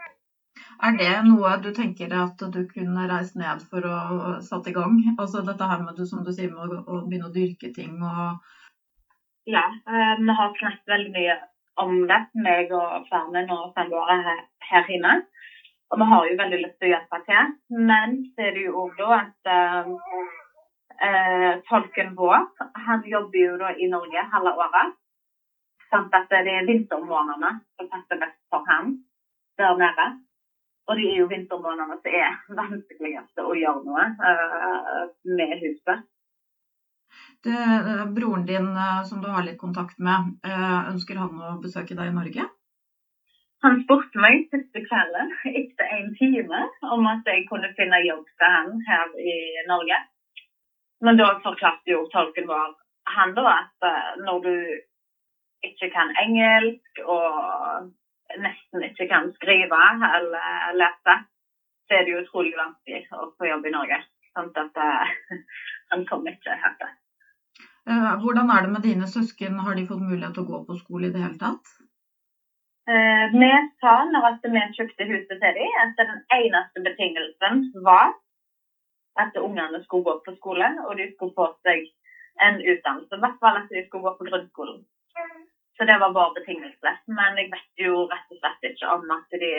Er 0.79 0.95
det 0.95 1.11
noe 1.27 1.57
du 1.59 1.73
tenker 1.75 2.13
at 2.15 2.43
du 2.55 2.61
kunne 2.71 3.07
reist 3.11 3.35
ned 3.39 3.63
for 3.71 3.83
å 3.83 3.99
satt 4.47 4.69
i 4.71 4.75
gang? 4.77 4.95
Altså 5.19 5.43
dette 5.47 5.67
her 5.67 5.81
med 5.83 5.99
som 6.07 6.23
du 6.23 6.31
sier, 6.35 6.53
med 6.55 6.77
å, 6.77 6.83
å 6.87 7.01
begynne 7.07 7.27
å 7.31 7.35
dyrke 7.35 7.73
ting 7.75 7.99
og 7.99 8.39
Ja, 9.49 9.65
uh, 9.89 10.15
vi 10.21 10.37
har 10.39 10.53
snakket 10.59 10.93
veldig 10.93 11.11
mye 11.17 11.35
om 11.83 11.95
det, 12.11 12.19
meg 12.45 12.71
og 12.75 13.09
Fernen 13.09 13.51
og 13.55 13.73
samboere 13.75 14.19
her, 14.27 14.41
her 14.71 14.91
inne. 14.95 15.17
Og 15.91 15.99
vi 16.03 16.09
har 16.13 16.29
jo 16.29 16.39
veldig 16.43 16.61
lyst 16.63 16.79
til 16.79 16.91
å 16.91 16.93
hjelpe 16.93 17.21
til. 17.27 17.53
Men 17.91 18.15
så 18.35 18.47
er 18.47 18.55
det 18.55 18.65
jo 18.67 18.85
òg 18.85 18.95
da 19.01 19.11
at 19.19 19.51
uh, 19.51 19.91
eh, 21.09 21.53
tolken 21.71 22.15
vår 22.19 22.47
han 22.87 23.05
jobber 23.15 23.41
jo 23.41 23.59
da 23.65 23.73
i 23.75 23.91
Norge 23.91 24.27
halve 24.35 24.55
året. 24.67 24.95
Sånn 25.89 26.07
at 26.13 26.31
det 26.31 26.45
er 26.55 26.69
vintermånedene 26.69 27.55
som 27.79 27.91
passer 27.91 28.21
best 28.21 28.41
for 28.53 28.67
ham 28.69 28.93
der 29.59 29.79
nede. 29.81 30.11
Og 30.89 30.97
det 30.97 31.09
er 31.09 31.19
jo 31.21 31.31
vintermånedene 31.31 31.99
som 32.01 32.15
er 32.19 32.37
vanskeligste 32.61 33.45
å 33.45 33.57
gjøre 33.57 33.83
noe 33.85 34.05
uh, 34.25 35.03
med 35.29 35.59
huset. 35.61 36.07
Det, 37.45 37.55
eh, 37.55 38.05
broren 38.17 38.45
din 38.49 38.73
eh, 38.77 39.03
som 39.09 39.21
du 39.23 39.29
har 39.31 39.45
litt 39.47 39.57
kontakt 39.61 40.01
med, 40.03 40.33
ønsker 40.91 41.21
han 41.23 41.39
å 41.39 41.53
besøke 41.63 41.95
deg 41.97 42.11
i 42.11 42.15
Norge? 42.17 42.45
Han 43.65 43.79
spurte 43.83 44.21
meg 44.23 44.45
siste 44.53 44.83
kvelden 44.85 45.31
etter 45.61 45.95
en 45.97 46.11
time 46.19 46.61
om 46.95 47.07
at 47.11 47.31
jeg 47.31 47.47
kunne 47.49 47.71
finne 47.79 47.99
jobb 48.05 48.27
til 48.27 48.55
han 48.55 48.75
her 48.89 49.15
i 49.23 49.39
Norge. 49.71 49.99
Men 51.03 51.19
da 51.19 51.33
forklarte 51.43 51.95
jo 51.95 52.05
tolken 52.13 52.47
vår 52.51 52.77
han 53.17 53.35
da 53.35 53.47
at 53.55 53.89
eh, 53.89 54.13
når 54.27 54.39
du 54.47 54.55
ikke 55.69 55.89
kan 55.95 56.13
engelsk 56.23 57.03
og 57.05 57.89
nesten 58.37 58.85
ikke 58.85 59.09
kan 59.09 59.33
skrive 59.39 59.81
eller 60.19 60.77
lese, 60.77 61.17
så 61.89 61.97
er 61.97 62.05
det 62.05 62.15
jo 62.15 62.23
utrolig 62.23 62.55
vanskelig 62.59 63.03
å 63.17 63.31
få 63.39 63.49
jobb 63.49 63.67
i 63.67 63.75
Norge. 63.75 63.99
Sånn 64.37 64.51
at 64.61 64.81
uh, 64.85 65.13
han 65.93 66.05
kommer 66.09 66.37
ikke 66.37 66.57
til. 66.81 66.97
Eh, 67.89 68.15
hvordan 68.23 68.51
er 68.53 68.67
det 68.67 68.73
med 68.75 68.85
dine 68.85 69.07
søsken, 69.09 69.61
har 69.65 69.77
de 69.77 69.87
fått 69.89 70.05
mulighet 70.05 70.35
til 70.37 70.45
å 70.45 70.51
gå 70.51 70.59
på 70.67 70.77
skole 70.83 71.09
i 71.09 71.15
det 71.15 71.23
hele 71.25 71.41
tatt? 71.41 71.71
Uh, 72.89 73.25
vi 73.33 73.49
sa 73.81 73.95
når 74.09 74.39
vi 74.45 74.65
kjøpte 74.77 75.09
huset 75.09 75.37
til 75.41 75.57
dem, 75.61 75.79
at 75.85 75.97
den 76.01 76.21
eneste 76.37 76.85
betingelsen 76.85 77.65
var 77.89 78.13
at 79.19 79.37
ungene 79.41 79.81
skulle 79.85 80.07
gå 80.09 80.15
på 80.27 80.37
skole, 80.37 80.69
og 80.85 80.93
de 81.01 81.09
skulle 81.15 81.37
få 81.37 81.49
seg 81.67 81.89
en 82.45 82.61
utdannelse. 82.61 83.17
I 83.17 83.25
hvert 83.25 83.41
fall 83.43 83.61
at 83.63 83.73
de 83.73 83.85
skulle 83.87 84.05
gå 84.07 84.15
på 84.19 84.29
grunnskolen. 84.29 84.85
Så 85.79 85.87
det 85.87 85.99
var 86.03 86.15
vår 86.19 86.35
betingelse. 86.39 86.91
Men 87.19 87.39
jeg 87.39 87.51
vet 87.55 87.85
jo 87.87 88.05
rett 88.11 88.33
og 88.35 88.41
slett 88.41 88.71
ikke 88.71 88.95
om 88.97 89.13
at 89.15 89.37
de 89.43 89.53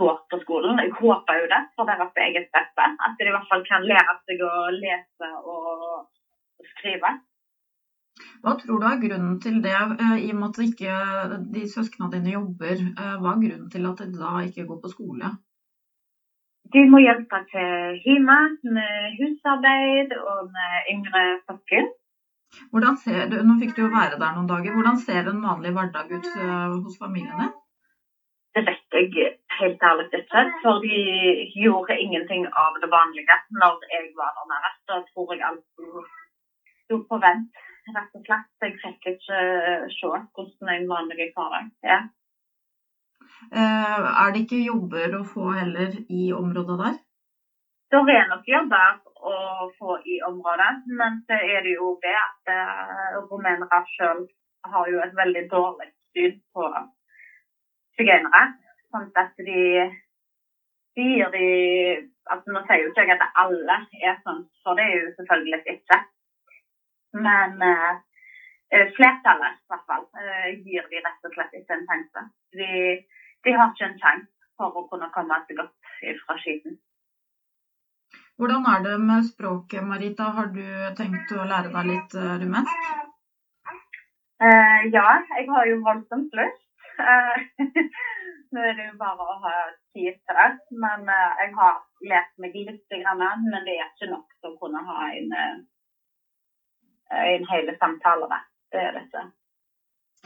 går 0.00 0.16
på 0.30 0.38
skolen. 0.44 0.80
Jeg 0.82 0.94
håper 1.00 1.38
jo 1.40 1.50
det 1.54 1.60
for 1.76 1.90
deres 1.90 2.22
eget 2.26 2.48
beste. 2.56 2.88
At 3.06 3.14
de 3.18 3.28
i 3.28 3.34
hvert 3.34 3.50
fall 3.50 3.62
kan 3.68 3.86
lære 3.92 4.16
seg 4.26 4.42
å 4.46 4.54
lese 4.78 5.30
og 5.54 6.66
skrive. 6.74 7.12
Hva 8.42 8.52
tror 8.58 8.82
du 8.82 8.86
er 8.88 9.00
grunnen 9.02 9.38
til 9.44 9.62
det, 9.62 9.78
eh, 10.04 10.18
i 10.26 10.30
og 10.32 10.38
med 10.40 10.48
at 10.50 10.58
ikke 10.66 10.94
de 11.54 11.62
søsknene 11.74 12.12
dine 12.14 12.34
jobber? 12.34 12.76
Eh, 13.02 13.16
hva 13.22 13.32
er 13.32 13.42
grunnen 13.44 13.70
til 13.74 13.86
at 13.90 14.02
de 14.02 14.18
da 14.18 14.32
ikke 14.46 14.66
går 14.68 14.80
på 14.82 14.92
skole? 14.94 15.30
De 16.74 16.82
må 16.90 16.98
hjelpe 17.02 17.38
til 17.52 17.98
hjemme 18.04 18.38
med 18.76 19.18
husarbeid 19.18 20.14
og 20.18 20.50
med 20.54 20.72
yngre 20.94 21.22
søsken. 21.46 21.90
Hvordan 22.70 22.96
ser 23.00 23.26
du, 23.30 23.38
Nå 23.46 23.56
fikk 23.60 23.74
du 23.76 23.82
jo 23.84 23.90
være 23.92 24.18
der 24.20 24.32
noen 24.36 24.48
dager. 24.50 24.74
Hvordan 24.76 24.98
ser 25.00 25.28
en 25.28 25.42
vanlig 25.44 25.72
hverdag 25.76 26.12
ut 26.12 26.30
eh, 26.32 26.74
hos 26.84 26.98
familiene? 27.00 27.48
Det 28.52 28.62
vet 28.68 28.96
jeg 28.98 29.28
helt 29.58 29.84
ærlig 29.88 30.08
ikke. 30.20 30.42
For 30.62 30.80
de 30.84 30.96
gjorde 31.64 31.96
ingenting 32.04 32.44
av 32.64 32.76
det 32.82 32.90
vanlige 32.92 33.36
når 33.60 33.86
jeg 33.94 34.10
var 34.18 34.34
der 34.38 34.48
nede. 34.52 34.72
Da 34.90 34.98
tror 35.10 35.32
jeg 35.32 35.46
alt 35.48 35.62
sto 36.82 36.98
på 37.08 37.20
vent, 37.22 37.62
rett 37.96 38.18
og 38.18 38.26
slett. 38.26 38.50
Jeg 38.64 38.76
fikk 38.82 39.12
ikke 39.14 39.38
se 39.96 40.10
hvordan 40.10 40.74
en 40.74 40.90
vanlig 40.92 41.30
hverdag 41.36 41.70
er. 41.96 42.04
Eh, 43.52 44.10
er 44.22 44.34
det 44.34 44.44
ikke 44.44 44.60
jobber 44.66 45.16
å 45.18 45.24
få 45.26 45.48
heller 45.56 45.96
i 46.12 46.28
området 46.36 46.78
der? 46.84 47.00
Det 47.92 47.98
er 48.18 48.28
nok 48.30 48.46
jobber 48.48 49.00
å 49.28 49.34
få 49.76 49.98
i 50.08 50.14
området, 50.24 50.70
men 50.98 51.18
så 51.28 51.36
er 51.36 51.58
det 51.64 51.74
jo 51.74 51.90
det 52.00 52.14
at 52.16 52.52
uh, 52.52 53.18
rumenere 53.28 53.80
sjøl 53.90 54.22
har 54.72 54.86
jo 54.88 55.02
et 55.04 55.12
veldig 55.18 55.42
dårlig 55.50 55.90
syn 56.14 56.38
på 56.56 56.70
sigøynere. 57.98 58.40
Sånn 58.88 59.10
at 59.20 59.42
de 59.48 59.64
sier 60.96 61.28
de 61.34 61.44
altså 62.32 62.54
Nå 62.54 62.62
sier 62.64 62.80
jo 62.80 62.88
ikke 62.94 63.04
jeg 63.04 63.18
at 63.18 63.36
alle 63.42 63.76
er 64.08 64.16
sånn, 64.24 64.40
for 64.64 64.78
det 64.78 64.86
er 64.88 64.96
jo 65.02 65.10
selvfølgelig 65.18 65.60
ikke. 65.74 65.98
Men 67.26 67.58
uh, 67.60 67.92
flertallet 68.96 69.58
i 69.58 69.74
hvert 69.74 69.84
fall 69.90 70.06
uh, 70.16 70.48
gir 70.64 70.88
de 70.88 71.02
rett 71.04 71.28
og 71.28 71.36
slett 71.36 71.60
ikke 71.60 71.76
en 71.76 71.84
sjanse. 71.90 72.24
De 72.56 72.70
de 73.44 73.52
har 73.58 73.68
ikke 73.68 73.90
en 73.90 74.00
sjanse 74.00 74.48
for 74.56 74.80
å 74.80 74.86
kunne 74.88 75.10
komme 75.12 75.38
seg 75.44 75.60
godt 75.60 75.92
fra 76.24 76.38
skiten. 76.40 76.80
Hvordan 78.36 78.64
er 78.72 78.80
det 78.80 78.94
med 79.00 79.24
språket, 79.24 79.84
Marita? 79.84 80.30
Har 80.36 80.46
du 80.56 80.64
tenkt 80.96 81.32
å 81.36 81.44
lære 81.44 81.72
deg 81.74 81.88
litt 81.90 82.14
eh, 82.16 82.36
rumensk? 82.40 82.86
Uh, 84.42 84.80
ja, 84.90 85.08
jeg 85.36 85.44
har 85.52 85.68
jo 85.68 85.76
voldsomt 85.84 86.38
lyst. 86.38 86.64
Nå 88.52 88.64
er 88.68 88.72
det 88.78 88.88
jo 88.88 88.96
bare 88.98 89.26
å 89.34 89.36
ha 89.44 89.52
tid 89.92 90.16
til 90.16 90.38
det. 90.40 90.48
Men 90.84 91.04
uh, 91.12 91.36
jeg 91.42 91.52
har 91.58 91.78
lært 92.08 92.32
meg 92.42 92.56
litt, 92.56 92.96
men 93.04 93.60
det 93.68 93.76
er 93.76 93.86
ikke 93.86 94.10
nok 94.14 94.26
til 94.40 94.50
å 94.50 94.56
kunne 94.64 94.82
ha 94.88 95.06
en, 95.20 95.30
en 97.20 97.48
hele 97.52 97.76
samtale. 97.78 98.40
Det 98.72 98.80
er 98.88 98.96
dette. 98.96 99.26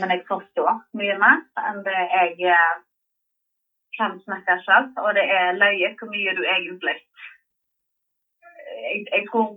Men 0.00 0.14
jeg 0.14 0.24
forstår 0.30 0.78
mye 0.96 1.18
mer 1.18 1.42
enn 1.66 1.82
det 1.84 2.00
jeg 2.14 2.54
kan 3.98 4.16
snakke 4.22 4.60
selv. 4.62 4.94
Og 5.02 5.12
det 5.18 5.26
er 5.26 5.58
løye 5.58 5.90
hvor 5.98 6.14
mye 6.14 6.38
du 6.38 6.44
egentlig 6.46 6.96
jeg, 8.76 9.06
jeg 9.12 9.24
tror 9.30 9.56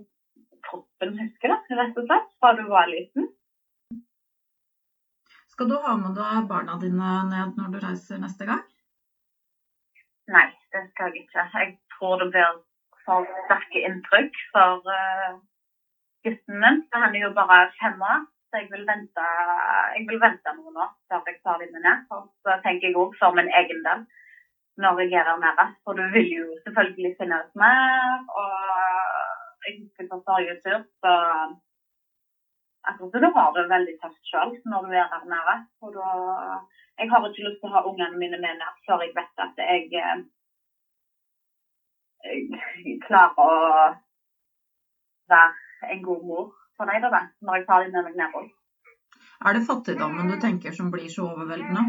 kroppen 0.66 1.18
husker 1.18 1.52
det, 1.52 1.76
rett 1.78 2.00
og 2.00 2.08
slett, 2.08 2.32
fra 2.40 2.54
du 2.58 2.64
var 2.70 2.90
liten. 2.90 3.28
Skal 5.52 5.68
du 5.70 5.76
ha 5.84 5.94
med 6.00 6.16
deg 6.16 6.48
barna 6.48 6.78
dine 6.80 7.12
ned 7.28 7.58
når 7.58 7.72
du 7.74 7.78
reiser 7.84 8.20
neste 8.22 8.48
gang? 8.48 8.62
Nei, 10.30 10.48
det 10.72 10.86
skal 10.90 11.10
jeg 11.10 11.26
ikke. 11.26 11.46
Jeg 11.58 11.72
tror 11.96 12.20
det 12.20 12.30
blir 12.32 12.60
for 13.04 13.26
sterke 13.46 13.82
inntrykk 13.88 14.36
for 14.54 14.86
uh, 14.86 15.40
gutten 16.24 16.62
min. 16.62 16.84
Han 16.94 17.16
er 17.16 17.26
jo 17.26 17.32
bare 17.36 17.58
fem 17.80 18.00
år, 18.12 18.24
så 18.48 18.62
jeg 18.62 18.70
vil 18.72 18.86
vente, 18.88 19.26
jeg 19.96 20.06
vil 20.08 20.22
vente 20.22 20.54
noen 20.56 20.80
år 20.86 20.94
før 21.10 21.28
jeg 21.28 21.40
tar 21.42 21.60
dem 21.60 21.74
med 21.74 21.84
ned. 21.88 22.08
Så 22.08 22.56
tenker 22.64 22.88
jeg 22.88 23.00
òg 23.02 23.16
for 23.20 23.36
min 23.36 23.50
egen 23.60 23.84
del 23.88 24.06
når 24.82 25.00
jeg 25.02 25.18
er 25.20 25.26
der 25.28 25.38
nede. 25.46 25.66
For 25.84 25.92
du 25.98 26.04
vil 26.14 26.28
jo 26.40 26.46
selvfølgelig 26.64 27.12
finne 27.18 27.40
ut 27.42 27.52
mer. 27.62 28.20
Og 28.40 28.52
jeg 29.64 29.72
husker 29.80 30.10
på 30.10 30.22
forrige 30.26 30.56
tur, 30.64 30.80
så 31.02 31.12
Altså, 32.88 33.04
du 33.12 33.28
har 33.36 33.48
det 33.56 33.72
veldig 33.74 33.94
tøft 34.02 34.24
sjøl 34.30 34.52
når 34.70 34.80
du 34.86 34.92
er 35.02 35.08
der 35.14 35.24
nede. 35.34 35.56
Og 35.84 35.90
da, 35.96 36.06
jeg 36.98 37.10
har 37.10 37.26
ikke 37.28 37.46
lyst 37.46 37.58
til 37.60 37.68
å 37.68 37.74
ha 37.74 37.82
ungene 37.90 38.20
mine 38.22 38.38
med 38.44 38.54
ned 38.60 38.78
før 38.86 39.04
jeg 39.04 39.12
vet 39.18 39.42
at 39.44 39.60
jeg, 39.70 39.82
eh, 40.04 40.18
jeg 42.86 42.96
klarer 43.04 43.36
å 43.44 43.50
være 45.32 45.92
en 45.92 46.02
god 46.08 46.24
mor 46.30 46.48
for 46.76 46.88
dem 46.90 47.04
da, 47.16 47.22
når 47.44 47.60
jeg 47.60 47.66
tar 47.68 47.84
dem 47.84 47.92
med 47.96 48.08
meg 48.08 48.18
nedover. 48.22 48.48
Er 49.46 49.56
det 49.56 49.68
fattigdommen 49.70 50.32
du 50.32 50.36
tenker 50.40 50.72
som 50.76 50.90
blir 50.92 51.08
så 51.12 51.28
overveldende? 51.32 51.82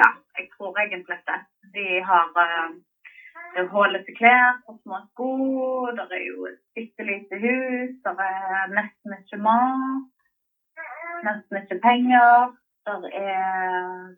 Ja, 0.00 0.08
jeg 0.38 0.46
tror 0.54 0.76
egentlig 0.82 1.18
det. 1.28 1.38
De 1.76 1.86
har 2.10 2.26
uh, 2.44 2.70
det 3.54 3.62
er 3.62 3.72
hullete 3.72 4.12
klær 4.18 4.58
og 4.68 4.74
sko. 4.82 5.30
Det 5.96 6.04
er 6.18 6.24
jo 6.30 6.46
et 6.50 6.60
bitte 6.76 7.06
lite 7.10 7.38
hus. 7.44 7.94
Det 8.04 8.14
er 8.26 8.74
nesten 8.78 9.16
ikke 9.16 9.38
mat. 9.48 10.04
Nesten 11.28 11.60
ikke 11.62 11.78
penger. 11.88 12.52
Det 12.86 13.10
er 13.22 14.14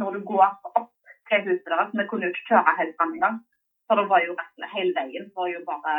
Når 0.00 0.10
du 0.14 0.20
går 0.30 0.46
opp 0.78 0.92
til 1.28 1.42
huset 1.46 1.68
deres 1.72 1.92
Vi 1.98 2.06
kunne 2.08 2.26
jo 2.26 2.32
ikke 2.32 2.48
kjøre 2.50 2.78
helt 2.80 2.96
fram 2.98 3.12
engang. 3.14 3.36
For 3.86 3.98
det 3.98 4.06
var 4.12 4.20
jo 4.26 4.38
rett 4.38 4.70
hele 4.76 4.94
veien 4.98 5.26
var 5.36 5.48
jo 5.50 5.60
bare 5.66 5.94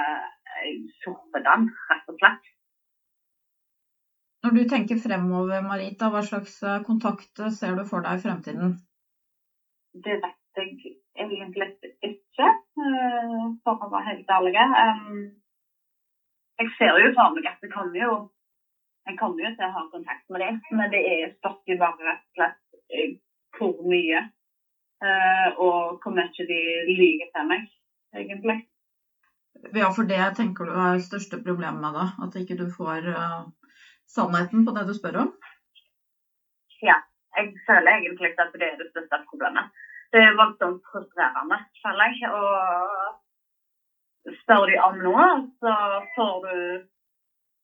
sorpedann, 1.04 1.70
rett 1.92 2.10
og 2.12 2.18
slett. 2.20 2.50
Når 4.44 4.52
du 4.58 4.64
tenker 4.72 5.00
fremover, 5.04 5.62
Marita, 5.70 6.10
hva 6.12 6.22
slags 6.24 6.60
eh, 6.64 6.82
kontakt 6.90 7.40
ser 7.60 7.80
du 7.80 7.84
for 7.88 8.04
deg 8.06 8.20
i 8.20 8.24
fremtiden? 8.26 8.76
Det 10.06 10.16
vet 10.24 10.38
jeg 10.58 10.96
egentlig 11.18 11.68
ikke, 12.06 12.48
eh, 12.84 13.44
for 13.64 13.84
å 13.84 13.92
være 13.92 14.08
helt 14.10 14.32
ærlig. 14.38 14.54
Jeg 16.58 16.74
ser 16.78 16.98
jo 17.04 17.14
for 17.18 17.36
meg 17.36 17.50
at 17.52 17.62
jeg 17.62 17.74
kommer 17.74 18.00
jo 18.02 18.16
jeg 19.08 19.16
kommer 19.20 19.44
jo 19.46 19.52
til 19.56 19.64
å 19.64 19.76
ha 19.76 19.84
kontakt 19.92 20.26
med 20.34 20.42
dem, 20.44 20.58
men 20.76 20.90
det 20.92 21.00
er 21.08 21.36
stopper 21.38 21.72
jo 21.72 21.78
bare 21.80 22.08
rett 22.10 22.26
og 22.26 22.40
slett 22.40 22.82
eh, 22.92 23.14
hvor 23.56 23.78
mye. 23.88 24.24
Eh, 25.08 25.48
og 25.64 26.02
hvor 26.04 26.16
mye 26.18 26.48
de 26.50 26.60
lyver 26.90 27.30
til 27.32 27.48
meg, 27.52 27.70
egentlig. 28.18 28.58
Ja, 29.78 29.88
for 29.96 30.10
det 30.10 30.20
tenker 30.38 30.68
du 30.68 30.74
er 30.74 30.98
det 30.98 31.06
største 31.06 31.40
problemet 31.46 31.80
med 31.82 31.96
det? 31.98 32.08
At 32.26 32.36
ikke 32.42 32.60
du 32.60 32.68
får 32.74 33.08
sannheten 34.12 34.66
på 34.68 34.74
det 34.76 34.84
du 34.90 34.94
spør 34.98 35.22
om? 35.24 35.32
Ja, 36.84 37.00
jeg 37.38 37.56
føler 37.66 37.96
egentlig 37.96 38.36
at 38.36 38.54
det 38.54 38.68
er 38.68 38.78
det 38.82 38.92
største 38.92 39.24
problemet 39.32 39.72
det 40.14 40.22
er 40.24 40.38
voldsomt 40.40 40.84
frustrerende, 40.92 41.58
føler 41.84 42.14
jeg. 42.16 42.30
Og 42.38 44.36
spør 44.42 44.64
de 44.70 44.78
om 44.84 44.96
noe, 45.04 45.28
så 45.62 45.74
får 46.16 46.36
du 46.46 46.56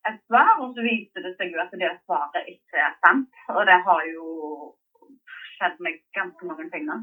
et 0.09 0.19
svar, 0.27 0.53
og 0.59 0.75
så 0.75 0.83
viser 0.83 1.25
det 1.25 1.33
seg 1.39 1.55
jo 1.55 1.63
at 1.63 1.75
det 1.79 1.91
svaret 2.03 2.51
ikke 2.51 2.77
er 2.87 2.93
sant. 3.03 3.31
Og 3.55 3.61
det 3.69 3.79
har 3.87 4.01
jo 4.11 4.27
skjedd 5.55 5.79
med 5.85 6.01
ganske 6.17 6.49
mange 6.49 6.69
ting 6.73 6.87
nå. 6.89 6.99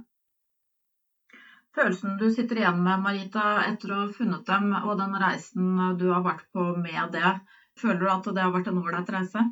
Følelsen 1.76 2.18
du 2.18 2.26
sitter 2.34 2.58
igjen 2.58 2.80
med, 2.82 2.98
Marita, 3.04 3.62
etter 3.70 3.92
å 3.94 4.02
ha 4.02 4.08
funnet 4.10 4.42
dem 4.48 4.72
og 4.80 4.96
den 4.98 5.14
reisen 5.22 5.76
du 6.00 6.08
har 6.10 6.24
vært 6.26 6.48
på 6.52 6.64
med 6.74 7.14
det, 7.14 7.36
føler 7.78 8.00
du 8.02 8.08
at 8.10 8.26
det 8.34 8.42
har 8.42 8.54
vært 8.56 8.72
en 8.72 8.80
ålreit 8.82 9.12
reise? 9.14 9.44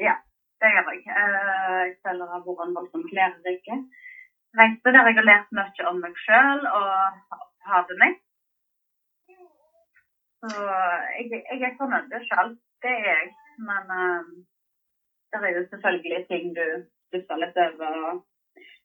Ja, 0.00 0.16
det 0.64 0.72
gjør 0.72 0.90
jeg. 0.90 1.04
Eh, 1.20 1.84
jeg 1.92 2.18
har 2.32 2.42
vært 2.48 2.64
en 2.66 2.76
voldsomt 2.80 3.14
lærerik 3.18 3.70
reise 4.58 4.92
der 4.94 5.08
jeg 5.08 5.16
har 5.18 5.28
lært 5.30 5.54
mye 5.58 5.86
om 5.90 6.00
meg 6.02 6.18
sjøl 6.24 6.66
og 6.78 7.38
hatet 7.70 8.00
mitt. 8.02 8.20
Så 10.44 10.66
jeg, 11.16 11.40
jeg 11.40 11.62
er 11.68 11.78
fornøyd 11.78 12.14
sjøl, 12.28 12.52
det 12.84 12.92
er 12.98 13.08
jeg. 13.08 13.32
Men 13.68 13.90
uh, 14.02 14.28
det 15.32 15.40
er 15.48 15.56
jo 15.58 15.64
selvfølgelig 15.70 16.20
ting 16.30 16.52
du 16.58 16.66
stusser 17.08 17.40
litt 17.42 17.58
over. 17.66 18.20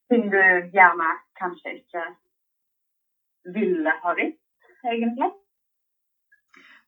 Ting 0.10 0.30
du 0.34 0.42
gjerne 0.74 1.10
kanskje 1.39 1.76
ikke 1.80 2.06
ville 3.58 3.94
ha 4.04 4.13
visst, 4.18 4.42
egentlig. 4.94 5.30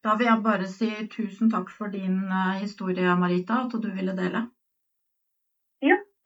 Da 0.02 0.16
vil 0.18 0.30
jeg 0.30 0.46
bare 0.46 0.70
si 0.70 0.90
tusen 1.14 1.52
takk 1.54 1.70
for 1.70 1.94
din 1.94 2.24
uh, 2.32 2.58
historie, 2.62 3.18
Marita, 3.24 3.66
at 3.66 3.78
du 3.84 3.92
ville 3.98 4.18
dele. 4.18 4.48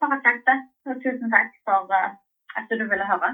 Bare 0.00 0.18
kjekt 0.24 0.44
det. 0.50 0.56
Og 0.88 0.98
tusen 1.02 1.32
takk 1.34 1.50
for 1.66 1.88
uh, 1.98 2.10
at 2.58 2.64
du 2.80 2.84
ville 2.92 3.06
høre. 3.12 3.30